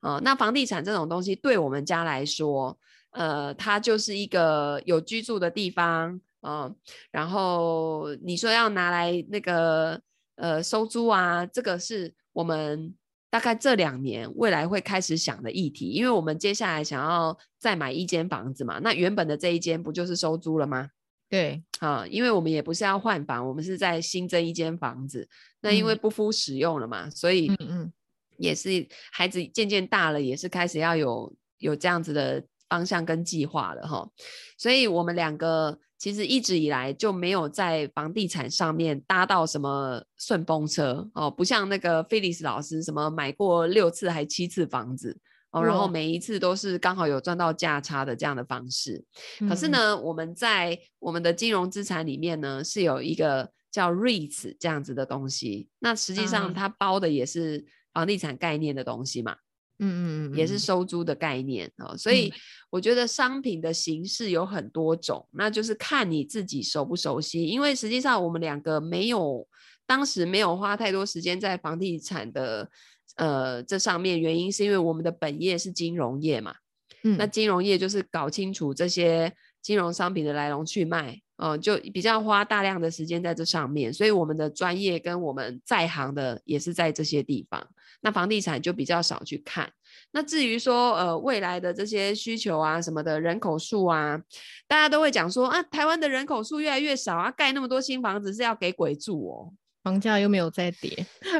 [0.02, 0.22] 啊、呃。
[0.22, 2.78] 那房地产这种东西，对我们家来说，
[3.12, 6.76] 呃，它就是一个有居住的地方啊、呃。
[7.12, 10.00] 然后你说要拿来那个
[10.36, 12.94] 呃收租啊，这个是我们
[13.32, 20.90] 大概这两年未来会开始想的议题，因为我们接下来想要再买一间房子嘛，那原本的这一间不就是收租了吗？
[21.30, 25.28] 对，啊，因为我们也不是要换房，我们是在新增一间房子。
[25.60, 27.94] 那因为不敷使用了嘛，嗯、所以嗯嗯，
[28.38, 34.10] 也是孩子渐渐大了，也是开始要有有这样子的方向跟计划了哈。
[34.58, 45.20] 所以我们两个其实一直以来就没有在房地产上面搭到什么顺风车哦，不像那个菲利斯老师什么买过六次还七次房子。
[45.60, 49.04] 哦，然后每一次都是刚好有赚到价差的这样的方式。
[49.42, 55.70] 嗯、可是呢，我们在我们的金融资产里面呢，是有一个叫 REITs 这样子的东西。
[55.80, 59.36] 那实际上它包的也是房地产概念的东西嘛。
[59.80, 61.96] 嗯嗯嗯，也是收租的概念哦。
[61.96, 62.34] 所以
[62.72, 67.46] 我觉得商品的形式有很多种，嗯、那就是看你自己熟不熟悉。
[67.46, 69.48] 因为实际上我们两个没有，
[69.86, 72.70] 当时没有花太多时间在房地产的。
[73.18, 76.56] 呃，这上面原因是因为我们的本业是金融业嘛，
[77.04, 87.68] 嗯，那金融业就是搞清楚这些金融商品的来龙去脉嗯、呃，就比较花大量的时间在这上面，所以我们的专业跟我们在行的也是在这些地方。
[88.02, 89.72] 那房地产就比较少去看。
[90.12, 94.20] 那至于说呃未来的这些需求啊什么的人口数啊，
[94.68, 99.54] 大家都会讲说啊，台湾的人口数越来越少啊，盖那么多新房子是要给鬼住哦。
[99.88, 100.90] 房价又没有在跌，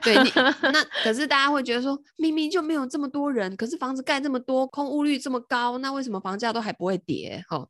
[0.02, 0.16] 对，
[0.72, 7.44] 那可是大家会觉得说，明明就没有这么多人，可是房子盖这么多，空屋率这么高，那为什么房价都还不会跌？
[7.50, 7.68] 哈，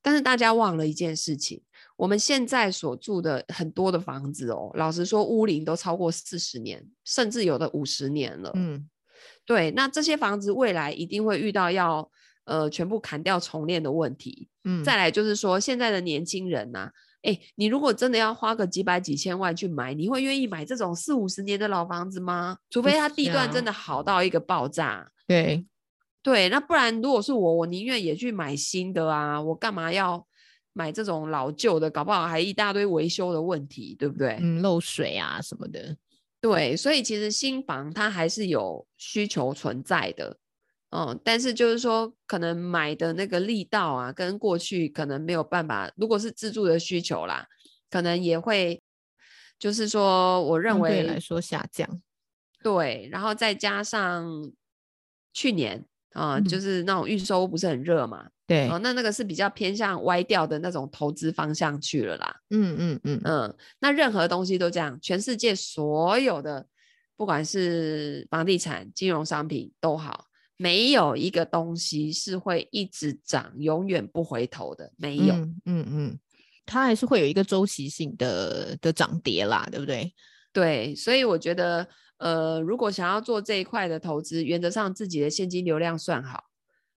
[0.00, 1.60] 但是大家忘了一件事情，
[1.96, 8.52] 我们现在所住的很多的房子哦，老实说，屋龄都超过四十年，甚至有的五十年了。
[8.54, 8.88] 嗯，
[9.44, 12.08] 对，那这些房子未来一定会遇到要
[12.44, 14.48] 呃全部砍掉重练的问题。
[14.62, 16.92] 嗯，再来就是说，现在的年轻人呐、啊。
[17.22, 22.56] 哎，你如果真的要花个几百几千万去买，你会愿意买这种四五十年的老房子吗？
[22.70, 25.06] 除非它地段真的好到一个爆炸。
[25.26, 25.66] 对，
[26.22, 29.40] 对，那不然如果是我，我宁愿也去买新的啊！
[29.40, 30.26] 我干嘛要
[30.72, 31.90] 买这种老旧的？
[31.90, 34.38] 搞不好还一大堆维修的问题，对不对？
[34.40, 35.96] 嗯，漏水啊什么的。
[36.40, 40.38] 对，所以其实新房它还是有需求存在的。
[40.90, 45.88] 嗯，但是就是说，可能买的那个力道啊，跟过去可能没有办法。
[45.96, 47.46] 如果是自住的需求啦，
[47.88, 48.82] 可能也会，
[49.56, 52.02] 就是说，我认为来说下降。
[52.60, 54.50] 对，然后再加上
[55.32, 62.36] 去年啊、嗯，就是那种预售不是很热嘛，对，哦，那那个是比较偏向歪掉的那种投资方向去了啦。
[62.50, 66.66] 嗯嗯嗯嗯，那任何东西都这样，全世界所有的，
[67.16, 70.26] 不管是房地产、金融商品都好。
[70.60, 74.92] 没有一个东西是会一直涨，永远不回头的。
[74.98, 76.18] 没有，嗯嗯，嗯，
[76.66, 80.12] 它还是会有一个周期性的的涨跌啦，对不对？
[80.52, 86.50] 对，所以我觉得，呃，如果想要做这一块的投资，原则上自己的现金流量算好。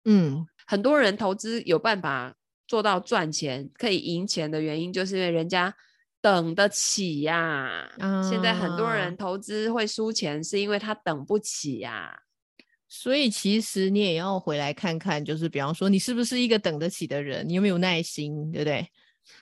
[0.03, 2.35] 嗯，很多人投资有办法
[2.67, 5.73] 做到赚钱，可以赢钱的原因，就是因为人家
[6.19, 7.89] 等得起呀。
[7.99, 12.19] 啊，现在很多人投资会输钱，是因为他等不起呀。
[12.95, 18.87] 所以其实你也要回来看看，就是比方说你是不是一个等得起的人，你有没有耐心，对不对？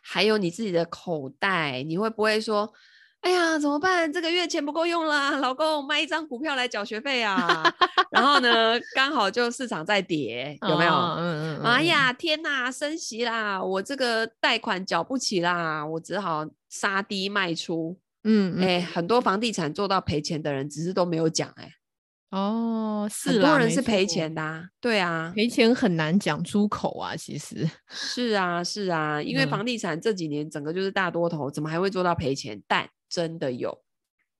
[0.01, 2.71] 还有你自己的口袋，你会不会说，
[3.19, 4.11] 哎呀，怎么办？
[4.11, 7.61] 这个月钱不够用啦，老公卖一张股票来缴学费啊。
[8.09, 10.93] 然后呢，刚好就市场在跌，有没有？
[10.93, 11.63] 哦、嗯，嗯嗯。
[11.65, 17.99] 哎呀，天哪，升息啦，我这个贷款缴不起啦，我只好杀低卖出。
[18.23, 21.69] 嗯，嗯，哎，很多房地产做到赔钱的人，只是都没有讲，哎。
[22.31, 27.69] 哦，是很多人是赔钱的，啊，对啊，赔钱很难讲出口啊，其实。
[27.89, 32.61] 是啊，是啊，因为房地产这几年整个就是大多头，嗯、怎么还会做到赔钱？
[32.67, 33.83] 但真的有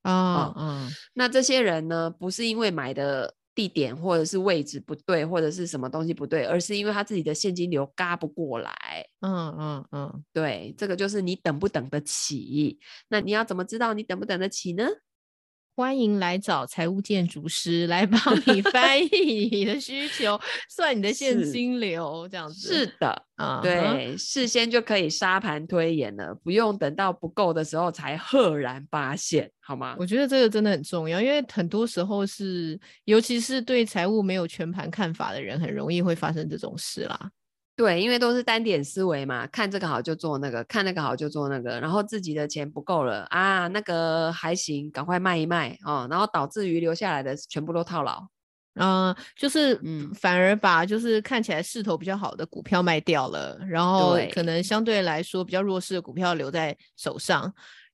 [0.04, 14.88] 啊，嗯，嗯，那这些人呢，不是因为买的地点或者是位置不对，或者是什么东西不对，而是因为他自己的现金流嘎不过来，嗯嗯嗯，对，这个就是你等不等得起，那你要怎么知道你等不等得起呢？
[15.74, 22.68] 欢迎来找财务建筑师来帮你翻译你的需求，算你的现金流，这样子。
[22.68, 29.96] 是的，啊、uh 对，事先就可以沙盘推演了，不用等到不够的时候才赫然发现，好吗？
[29.98, 37.32] 我觉得这个真的很重要，因为很多时候是，尤其是对财务没有全盘看法的人，很容易会发生这种事啦。
[37.82, 48.28] 对，因为都是单点思维嘛，看这个好就做那个，看那个好就做那个，然后自己的钱不够了啊，那个还行，赶快卖一卖哦，然后导致于留下来的全部都套牢，
[48.76, 57.52] 嗯、呃，就是嗯，反而把就是看起来势头比较好的股票卖掉了，然后可能相对来说比较弱势的股票留在手上。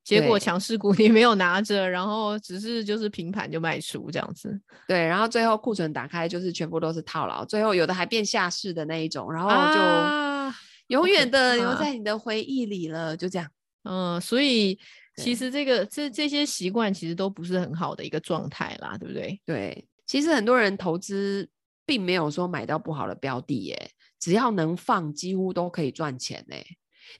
[0.07, 4.57] 结果强势股 你没有拿着，然后只是就是平盘就卖出这样子。
[4.87, 10.55] 对，然后最后库存打开就是全部都是套牢，最后有的还变下市的那一种，然后就
[10.87, 13.45] 永远的留在你的回忆里了，啊、就这样。
[13.83, 14.79] 嗯，所以
[15.17, 19.41] 其实这个这这些习惯其实都不是很好的一个状态啦，对不对？
[19.45, 21.49] 对，其实很多人投资
[21.85, 23.91] 并没有说买到不好的标的耶，
[24.21, 26.65] 只要能放，几乎都可以赚钱耶。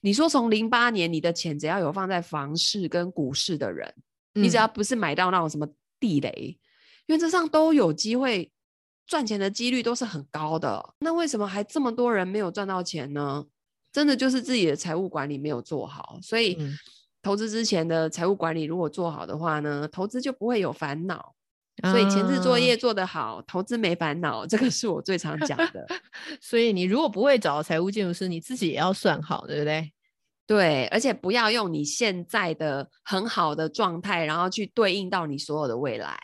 [0.00, 3.94] 你说从零八年，你的钱只要有放在房市跟股市的人，
[4.34, 6.58] 嗯，你只要不是买到那种什么地雷，
[7.06, 8.50] 原则上都有机会
[9.06, 10.94] 赚钱的几率都是很高的。
[11.00, 13.44] 那为什么还这么多人没有赚到钱呢？
[13.90, 16.18] 真的就是自己的财务管理没有做好。
[16.22, 16.76] 所以，嗯，
[17.22, 21.34] 投资之前的财务管理如果做好的话呢，投资就不会有烦恼。
[21.84, 25.86] 所以前置作业做得好，啊，投资没烦恼，这个是我最常讲的。
[26.40, 29.92] 所以你如果不会找财务建筑师，你自己也要算好，对不对？
[30.46, 36.18] 对，而且不要用你现在的很好的状态，然后去对应到你所有的未来。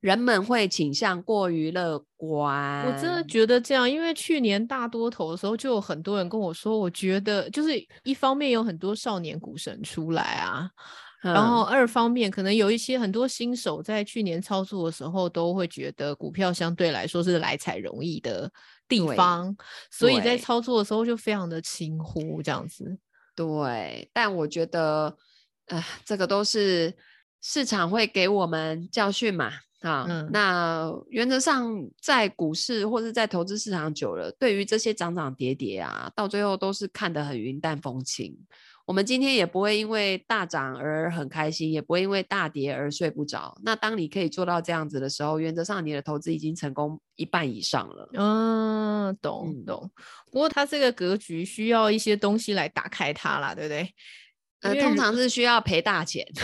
[0.00, 2.84] 人们会倾向过于乐观。
[2.84, 10.68] 我真的觉得这样，因为去年大多头的时候，就有很多人跟我说，我觉得就是一方面有很多少年股神出来啊，嗯、
[11.32, 18.52] 然后二方面可能有一些很多新手在去年操作的时候，都会觉得股票相对来说是来财容易的
[18.86, 19.56] 地方，
[19.90, 22.98] 所以在操作的时候就非常的轻忽这样子。
[23.34, 25.16] 对，但我觉得，
[25.66, 26.94] 呃，这个都是
[27.40, 29.50] 市场会给我们教训嘛。
[29.80, 31.70] 啊，嗯、那原则上
[32.00, 38.34] 在股市或者在投资市场久了，对于这些涨涨跌跌啊，到最后都是看得很云淡风轻。
[38.86, 43.56] 我们今天也不会因为大涨而很开心，也不会因为大跌而睡不着。
[43.62, 48.10] 那当你可以做到这样子的时候，原则上你的投资已经成功一半以上了。
[48.12, 49.90] 嗯，懂懂。
[50.30, 53.94] 不过它这个格局需要一些东西来打开它啦，对不对？
[54.60, 56.26] 呃，通常是需要赔大钱。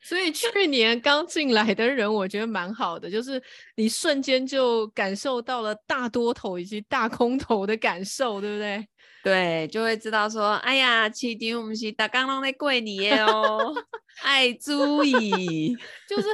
[0.00, 3.42] 所以去年刚进来的人，我觉得蛮好的，就是
[3.76, 8.88] 你瞬间就感受到了大多头以及大空头的感受，对不对？
[9.22, 13.74] 对，就会知道说，哎呀，市场不是大刚拢在过年哦，
[14.22, 15.76] 爱注意。
[16.08, 16.28] 就是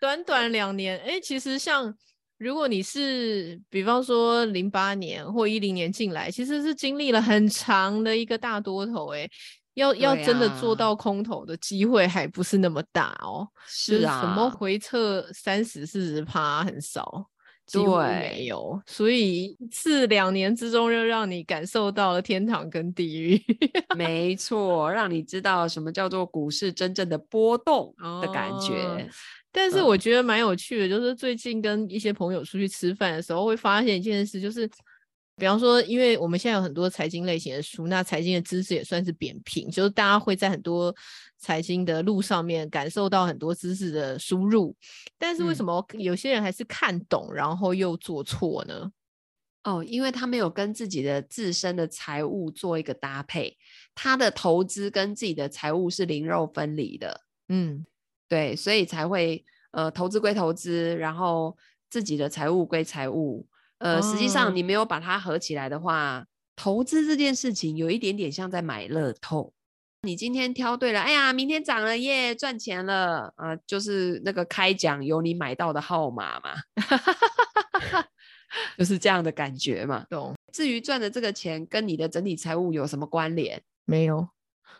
[0.00, 1.94] 短短两年，哎，其实像
[2.38, 9.28] 如果你是比方说零八年或一零年进来，其实是经历了很长的一个大多头，哎。
[9.74, 17.26] 要要真的做到空头的机会还不是那么大哦，是啊，什么回撤三十四十趴很少，
[17.80, 23.42] 几乎没有，所以是两年之中又让你感受到了天堂跟地狱，
[23.96, 28.74] 没错，让你知道什么叫做股市真正的波动的感觉。
[28.82, 28.98] 哦，
[29.50, 34.68] 但是我觉得蛮有趣的，就是最近跟一些朋友出去吃饭的时候，会发现一件事，就是。
[35.42, 40.94] 比方说，因为我们现在有很多财经类型的书，那财经的知识也算是扁平，就是大家会在很多
[41.36, 44.72] 财经的路上面感受到很多知识的输入。
[45.18, 48.92] 但是为什么有些人还是看懂，然后又做错呢？
[49.62, 53.56] 嗯、哦，因为他没有跟自己的自身的财务做一个搭配，
[53.96, 57.20] 他的投资跟自己的财务是零肉分离的。
[57.48, 57.84] 嗯，
[58.28, 61.56] 对，所以才会呃，投资归投资，然后
[61.90, 63.44] 自己的财务归财务。
[63.82, 69.52] 呃，实际上你没有把它合起来的话，哦、投资这件事情有一点点像在买乐透。
[70.02, 73.56] 你今天挑对了，哎呀，明天涨了耶，赚钱了啊、呃！
[73.66, 76.54] 就是那个开奖有你买到的号码嘛，
[78.76, 80.04] 就是这样的感觉嘛。
[80.10, 80.34] 懂。
[80.52, 83.62] 至于赚的这个钱跟你的整体财务有什么关联？
[83.84, 84.28] 没有。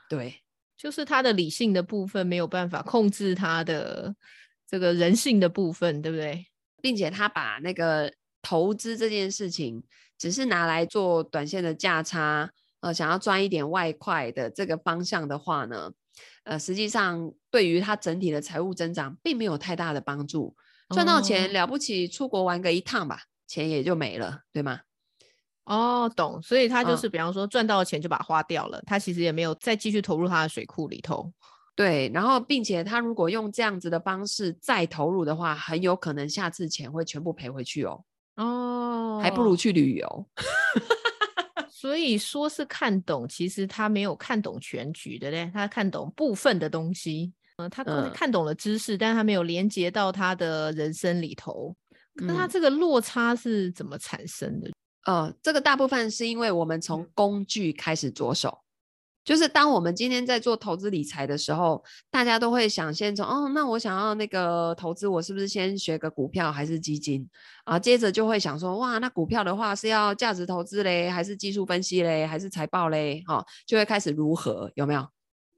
[0.08, 0.42] 对，
[0.76, 4.14] 就是他的理性的部分没有办法控制他的
[4.68, 6.46] 这个人性的部分，对不对？
[6.80, 8.12] 并且他把那个。
[8.42, 9.82] 投资这件事情
[10.18, 15.92] 只是拿来做短线的价差，呃，想要赚一点外快的这个方向的话呢，
[16.44, 20.54] 呃，实际上对于他整体的财务增长并没有太大的帮助。
[20.90, 24.80] 赚到钱、哦、了不起，出国玩个一趟吧，钱也就没了，对吗？
[25.64, 26.42] 哦，懂。
[26.42, 31.32] 所以他就是，比方说赚到钱就把它花掉了，嗯、他其实也没有再继续投入他的水库里头。
[31.74, 38.04] 对，然后并且他如果用这样子的方式再投入的话，很有可能下次钱会全部赔回去哦。
[38.36, 40.26] 哦，还不如去旅游。
[41.68, 47.32] 所以说是看懂，其实他没有看懂全局的嘞，他看懂部分的东西。
[47.56, 51.74] 嗯、呃，他看懂了知识，嗯、但他没有连接到他的人生里头。
[52.14, 54.70] 那他这个落差是怎么产生的？
[55.06, 58.61] 呃，这个大部分是因为我们从工具开始着手。
[59.24, 67.28] 就是当我们今天在做投资理财的时候，大家都会想先从哦，那我想要那个投资，我是不是先学个股票还是基金
[67.64, 67.78] 啊？
[67.78, 73.22] 接着就会想说，哇，那股票的话是要价值投资嘞，还是技术分析嘞，还是财报嘞？
[73.26, 75.06] 哈、哦，就会开始如何有没有？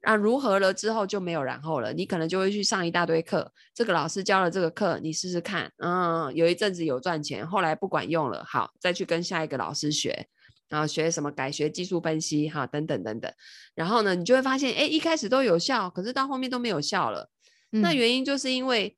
[0.03, 10.29] 啊，如何了之后就没有然后了，你可能就会去上一大堆课，这个老师教了这个课，你试试看，嗯，有一阵子有赚钱，后来不管用了，好，再去跟下一个老师学。
[10.75, 11.31] 然后学什么？
[11.31, 13.33] 改学技术分析，哈，等等等等。
[13.77, 17.31] 然后呢，你就会发现，哎，一开始都有效，可是到后面都没有效了。
[17.71, 18.97] 嗯、那原因就是因为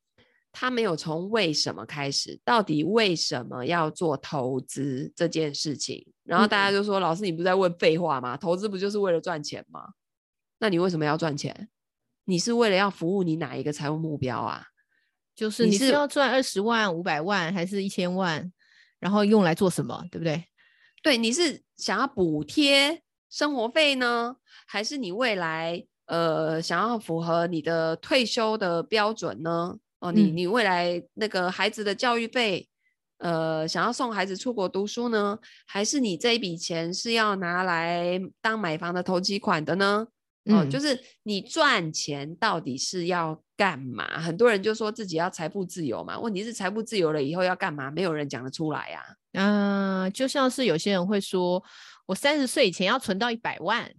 [0.52, 6.02] 他没有从为什么开始，到底为什么要做投资这件事情。
[6.24, 8.38] 然后大家就说：“嗯、老师，你不是在问废话吗？
[8.38, 9.86] 投资不就是为了赚钱吗？
[10.58, 11.68] 那你为什么要赚钱？
[12.24, 14.64] 你是为了要服务你哪一个财务目标啊？
[15.34, 18.50] 就是你是要赚二十万、五百万，还是一千万？
[18.98, 20.02] 然后用来做什么？
[20.10, 20.42] 对不对？”
[21.06, 23.00] 对，你是想要补贴
[23.30, 24.34] 生活费呢，
[24.66, 29.76] 还是你未来呃想要符合你的退休的标准呢？
[30.00, 32.68] 哦，你你未来那个孩子的教育费，
[33.18, 40.08] 呃，想要送孩子出国读书呢，还是你这一笔钱是要拿来当买房的投机款的呢？
[40.46, 44.20] 哦、嗯，就是你赚钱到底是要干嘛？
[44.20, 47.90] 很多人就说自己要财富自由嘛，问题是财富自由了以后要干嘛？
[47.90, 49.14] 没有人讲得出来呀、啊。
[49.32, 51.62] 嗯、呃，就像是有些人会说，
[52.06, 53.90] 我三十岁以前要存到一百万，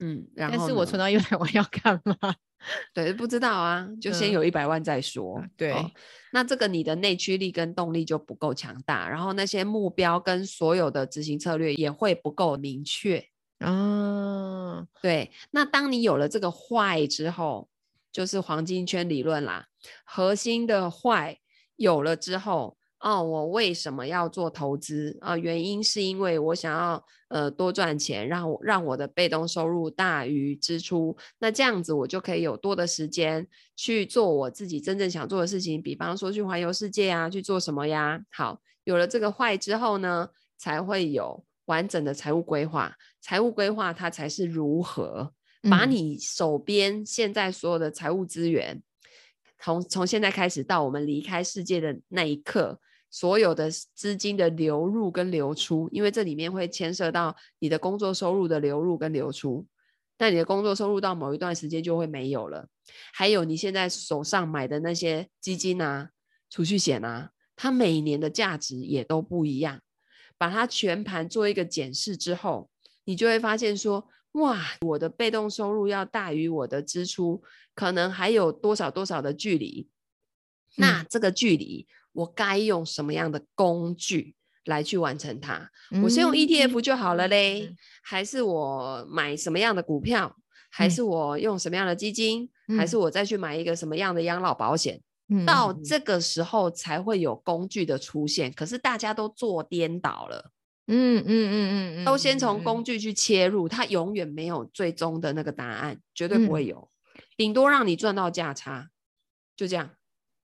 [0.00, 2.16] 嗯，然后但是我存到一百万要干嘛？
[2.94, 5.38] 对，不知道啊，就先有一百万再说。
[5.40, 5.90] 嗯、对、哦，
[6.32, 13.22] 那这个你的内驱力跟动力就不够强大，然后那些目标跟所有的执行策略也会不够明确。
[13.62, 17.68] 啊，对，那当你有了这个坏之后，
[18.12, 19.66] 就是黄金圈理论啦，
[20.04, 21.38] 核心的坏
[21.76, 22.76] 有了之后。
[23.04, 25.36] 哦，我为什么要做投资啊？
[25.36, 31.16] 原因是因为我想要呃多赚钱，让我让我的被动收入大于支出。
[31.40, 33.44] 那这样子我就可以有多的时间
[33.74, 38.20] 去做我自己真正想做的事情，比方说去环游世界啊，去做什么呀？
[38.30, 42.94] 好，有了这个坏之后呢，才会有完整的财务规划。
[43.22, 45.32] 财务规划它才是如何
[45.70, 48.82] 把你手边现在所有的财务资源，
[49.58, 52.80] 从从现在开始到我们离开世界的那一刻。
[53.14, 59.66] 所有的资金的流入跟流出，因为这里面会牵涉到你的工作收入的流入跟流出，
[60.16, 62.66] 那你的工作收入到某一段时间就会没有了。
[63.12, 66.08] 还有你现在手上买的那些基金啊、
[66.48, 69.82] 储蓄险啊，它每年的价值也都不一样。
[70.38, 72.70] 把它全盘做一个检视之后，
[73.04, 77.42] 你就会发现说，哇，我的被动收入要大于我的支出，
[77.74, 79.88] 可能还有多少多少的距离。
[80.76, 81.86] 那这个距离。
[82.14, 84.34] 我该用什么样的工具
[84.66, 85.70] 来去完成它？
[85.92, 90.30] 嗯、我是用 ETF 就好了嘞、嗯，还是我买什么样的股票？
[90.36, 92.76] 嗯、还是我用什么样的基金、嗯？
[92.76, 95.00] 还是我再去买一个什么样的养老保险、
[95.30, 95.46] 嗯？
[95.46, 98.52] 到这个时候才会有工具的出现。
[98.52, 100.50] 可是大家都做颠倒了，
[100.86, 106.90] 嗯嗯嗯嗯，都先从工具去切入，它永远没有最终的那个答案，绝对不会有，
[107.36, 108.88] 顶、嗯、多让你赚到价差，
[109.56, 109.90] 就这样。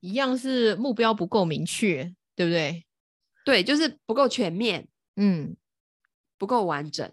[0.01, 2.86] 一样是目标不够明确，对不对？
[3.45, 4.86] 对，就是不够全面，
[5.16, 5.57] 嗯，
[6.39, 7.11] 不够完整，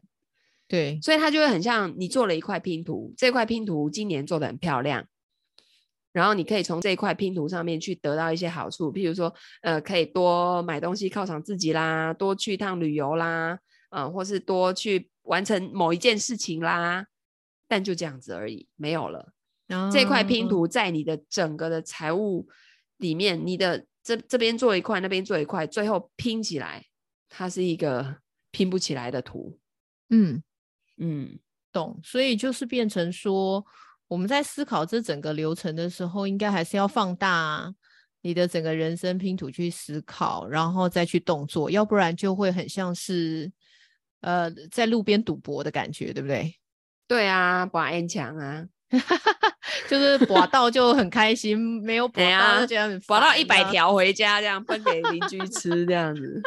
[0.67, 5.07] 对，所以它就会很像你做了一块拼图，这块拼图今年做的很漂亮，
[6.16, 13.59] 然后你可以从这一块拼图上面去得到一些好处，譬如说，呃，可以多买东西犒赏自己啦，多去一趟旅游啦，
[13.89, 17.05] 啊、呃，或是多去完成某一件事情啦，
[17.68, 19.34] 但就这样子而已，没有了。
[19.68, 22.47] 哦、这块拼图在你的整个的财务。
[22.99, 26.82] 里面你的这这边做一块，那边做一块，最后拼起来，
[27.28, 28.20] 它是一个
[28.51, 29.59] 拼不起来的图。
[30.11, 30.41] 嗯
[30.95, 31.38] 嗯，
[31.74, 31.99] 懂。
[32.01, 33.66] 所以就是变成说，
[34.07, 37.73] 我们在思考这整个流程的时候，应该还是要放大
[38.21, 43.51] 你的整个人生拼图去思考，然后再去动作，要不然就会很像是
[44.21, 46.55] 呃在路边赌博的感觉，对不对？
[47.07, 48.65] 对啊，博 N 强啊。
[49.89, 56.41] 就是博到就很开心，没有 博到就觉得很博到一百条回家，这样分给邻居吃这样子。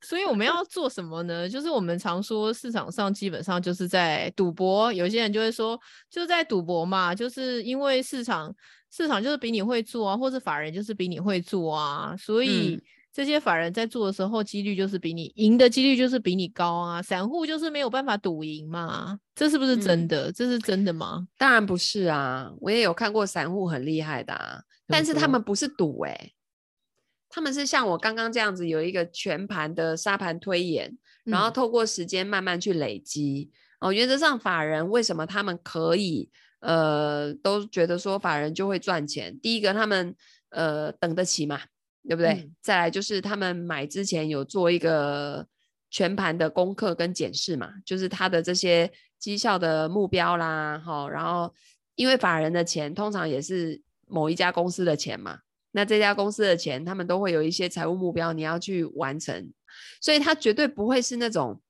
[0.00, 1.48] 所以我们要做什么呢？
[1.48, 5.78] 就是我们常说市场上基本上就是在赌博，有些人就会说
[6.10, 8.54] 就在赌博嘛，就是因为市场
[8.90, 12.74] 市场就是比你会做啊，或者法人就是比你会做啊，所以。
[12.74, 17.02] 嗯这些法人在做的时候，几率就是比你赢的几率就是比你高啊。
[17.02, 20.30] 散户就是没有办法赌赢嘛，这是不是真的？
[20.30, 21.26] 嗯、这是真的吗？
[21.36, 26.32] 当然不是啊，我也有看过散户很厉害的啊，但是他们不是赌哎、欸，
[27.28, 33.50] 他们是像我刚刚这样子有一个全盘的沙盘推演，然后透过时间慢慢去累积、
[33.80, 33.88] 嗯。
[33.88, 39.38] 哦，原则上法人为什么他们可以呃都觉得说法人就会赚钱？
[39.40, 40.14] 第一个他们
[40.50, 41.60] 呃等得起嘛。
[42.06, 42.56] 对不对、嗯？
[42.62, 45.46] 再来就是他们买之前有做一个
[45.90, 51.52] 全盘的功课跟检视嘛，就是他的这些绩效的目标啦，哈，然后
[51.96, 55.40] 因为法人的钱通常也是某一家公司的钱嘛，
[55.72, 59.52] 那这家公司的钱他们都会有一些财务目标你要去完成，
[60.00, 61.60] 所以他绝对不会是那种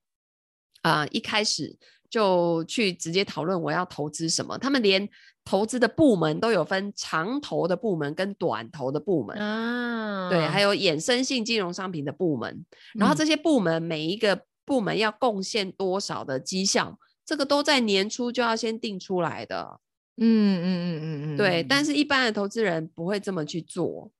[0.81, 1.77] 啊、呃、一开始
[2.09, 5.09] 就去直接讨论我要投资什么，他们连。
[5.45, 12.63] 投资的部门都有分长投的部门跟短投的部门啊，对，还有衍生性金融商品的部门。
[12.93, 19.79] 然后这些部门每一个部门要贡献多少的绩效，这个都在年初就要先定出来的。
[20.19, 21.63] 嗯嗯嗯嗯嗯，对。
[21.63, 24.11] 但是一般的投资人不会这么去做。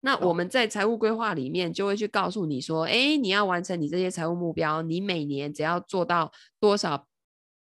[0.00, 6.30] 那我们在财务规划里面就会去告诉你说，哎，你要完成你这些财务目标，你每年只要做到
[6.60, 7.06] 多少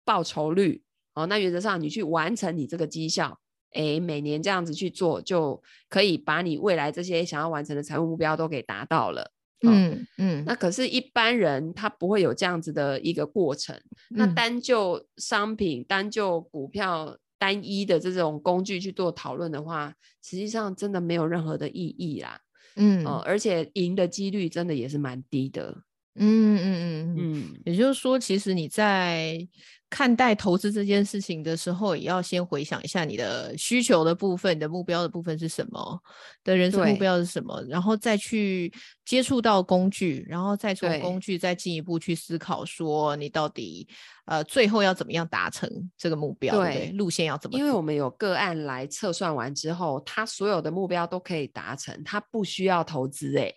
[0.05, 0.83] 报酬率。
[1.15, 3.39] 哦，那原则上你去完成你这个绩效，
[3.75, 9.31] 诶，每年这样子去做，就可以把你未来这些想要完成的财务目标都给达到了。
[9.61, 10.43] 嗯嗯。
[10.45, 13.77] 那可是，一般人他不会有这样子的一个过程。
[13.77, 22.39] 嗯、那单就商品、单就股票单一的这种工具去做讨论的话，实际上真的没有任何的意义啦。
[22.77, 25.83] 嗯、呃、而且赢的几率真的也是蛮低的。
[26.17, 27.61] 嗯嗯嗯嗯。
[27.65, 29.49] 也就是说，其实你在。
[29.95, 36.01] 看待投资这件事情的时候，也要先回想一下你的需求的部分，你的目标的部分是什么，
[36.43, 38.73] 的人生目标是什么，然后再去
[39.05, 43.87] 接触到工具，然后再从工具再进一步去思考，说你到底
[44.25, 47.59] 呃最后要怎么样达成这个目标，对，对，路线要怎么？
[47.59, 53.55] 因为我们有个案来测算完之后，他所有的目标都可以达成，他不需要投资哎、欸。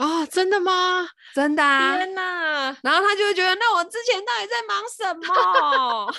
[0.00, 1.06] 啊、哦，真的吗？
[1.34, 1.98] 真的啊！
[1.98, 2.74] 天哪！
[2.82, 6.14] 然后他就会觉得，那我之前到底在忙什么？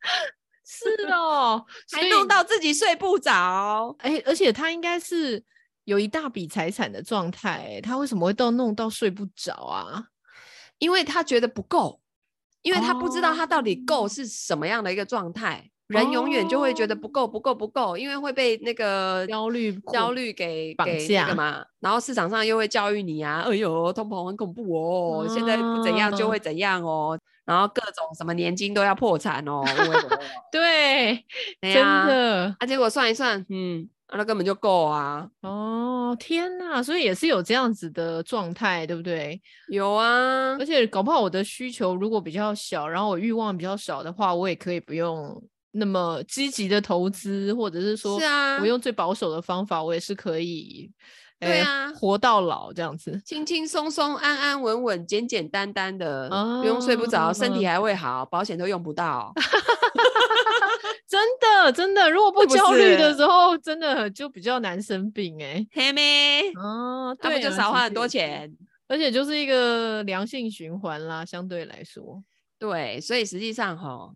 [0.62, 3.96] 是哦，还弄到自己睡不着。
[4.00, 5.42] 哎，而且他应该是
[5.84, 10.04] 有一大笔财产的状态，他为什么会到弄到睡不着啊？
[10.76, 12.02] 因为他觉得不够，
[12.60, 15.70] 因为他不知道他到底够是什么样的一个状态。
[15.88, 21.66] 哦人永远就会觉得不够，不够，不够，因为会被那个焦虑、焦虑给绑架嘛、那个。
[21.80, 27.18] 然后市场上又会教育你啊，哎呦，通膨很恐怖哦，现在不怎样就会怎样哦。
[27.44, 29.62] 然后各种什么年金都要破产哦。
[30.50, 31.22] 对，
[31.60, 32.56] 真的。
[32.58, 35.28] 啊，结果算一算，嗯，啊、那根本就够啊。
[35.42, 36.82] 哦，天哪！
[36.82, 39.38] 所以也是有这样子的状态，对不对？
[39.68, 40.56] 有啊。
[40.58, 45.42] 而且搞不好我的需求如果比较小，然后我欲望比较少的话，我也可以不用。
[45.76, 50.88] 那么积极的投资，或者是说，是啊，我用最保守的方法，我也是可以，
[51.40, 59.32] 对啊，活到老这样子，轻轻松松、安安稳稳、简简单单的，啊、不用睡不着，身体还会好，啊、保险都用不到。
[61.06, 66.42] 真的，真的，如果不焦虑的时候，真的就比较难生病哎、欸，嘿咩？
[66.56, 68.52] 哦，对不就少花很多钱，
[68.88, 72.22] 而且就是一个良性循环啦，相对来说。
[72.64, 74.10] 对，所以实际上哈，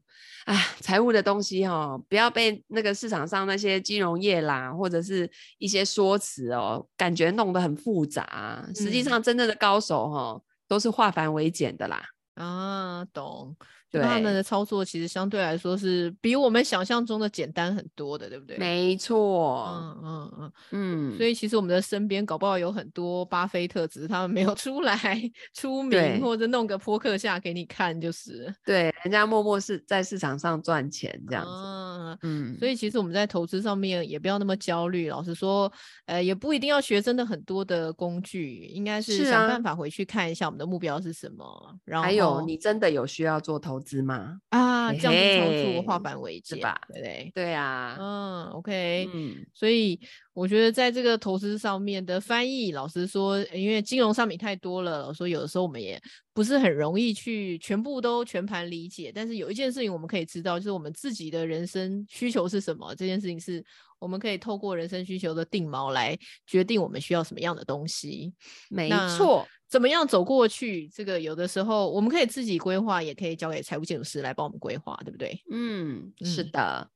[0.46, 8.66] 哎，财务的东西哈，不要被那个市场上那些金融业啦，或者是一些说辞哦，感觉弄得很复杂。
[8.74, 12.02] 实际上，真正的高手哈，都是化繁为简的啦。
[12.36, 13.54] 啊，懂。
[13.90, 18.58] 对，他们的操作其实相对来说是比我们想象中的简单很多的，对不对？
[18.58, 21.16] 没错，嗯嗯嗯嗯。
[21.16, 24.98] 所以其实我们的身边搞不好有很多巴菲特，只是他们没有出来
[25.54, 31.50] 出名，或者弄个扑克下给你看，就是对，人家默默是在市场上赚钱这样子。
[31.50, 32.58] 嗯嗯。
[32.58, 35.08] 所以其实我们在投资上面也不要那么焦虑。
[35.08, 35.72] 老实说，
[36.06, 41.78] 呃，也不一定要学真的很多的工具，应该是想办法回去看一下我们的目标是什么。
[41.84, 44.38] 然后还有，你真的有需要做投资嘛？
[44.50, 46.80] 啊，这样子操作，化繁为简，吧？
[46.92, 49.98] 对对对啊，嗯，OK，嗯，所以
[50.32, 56.00] 我觉得在这个投资上面的翻译，老实说，因为金融商品太多了，老实说有的时候我们也
[56.32, 59.12] 不是很容易去全部都全盘理解。
[59.14, 62.94] 但是有一件事情我们可以知道，就是我们自己的人生需求是什么。
[62.94, 63.64] 这件事情是
[63.98, 66.16] 我们可以透过人生需求的定锚来
[66.46, 68.32] 决定我们需要什么样的东西。
[68.70, 69.46] 没错。
[69.68, 70.88] 怎么样走过去？
[70.88, 75.38] 这个有的时候我们可以自己规划，也可以交给财务建筑师来帮我们规划，对不对？
[75.50, 76.90] 嗯，是的，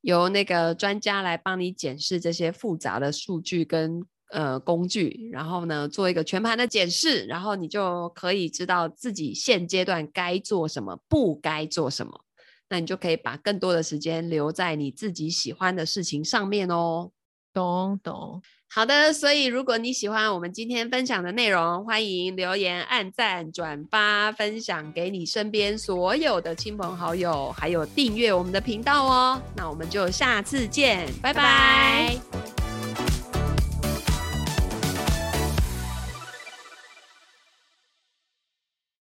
[0.00, 12.24] 由那个专家来帮你检视这些复杂的数据跟呃工具，然后呢做一个全盘的检视，然后你就可以知道自己现阶段该做什么，不该做什么，
[12.70, 17.10] 那你就可以把更多的时间留在你自己喜欢的事情上面哦。
[17.52, 18.42] 懂懂。
[18.68, 29.40] 好的，所以如果你喜欢我们今天分享的内容，欢迎留言、按赞、转发、分享给你身边所有的亲朋好友，还有订阅我们的频道哦。
[29.56, 31.34] 那我们就下次见，拜拜。
[31.34, 32.63] 拜拜。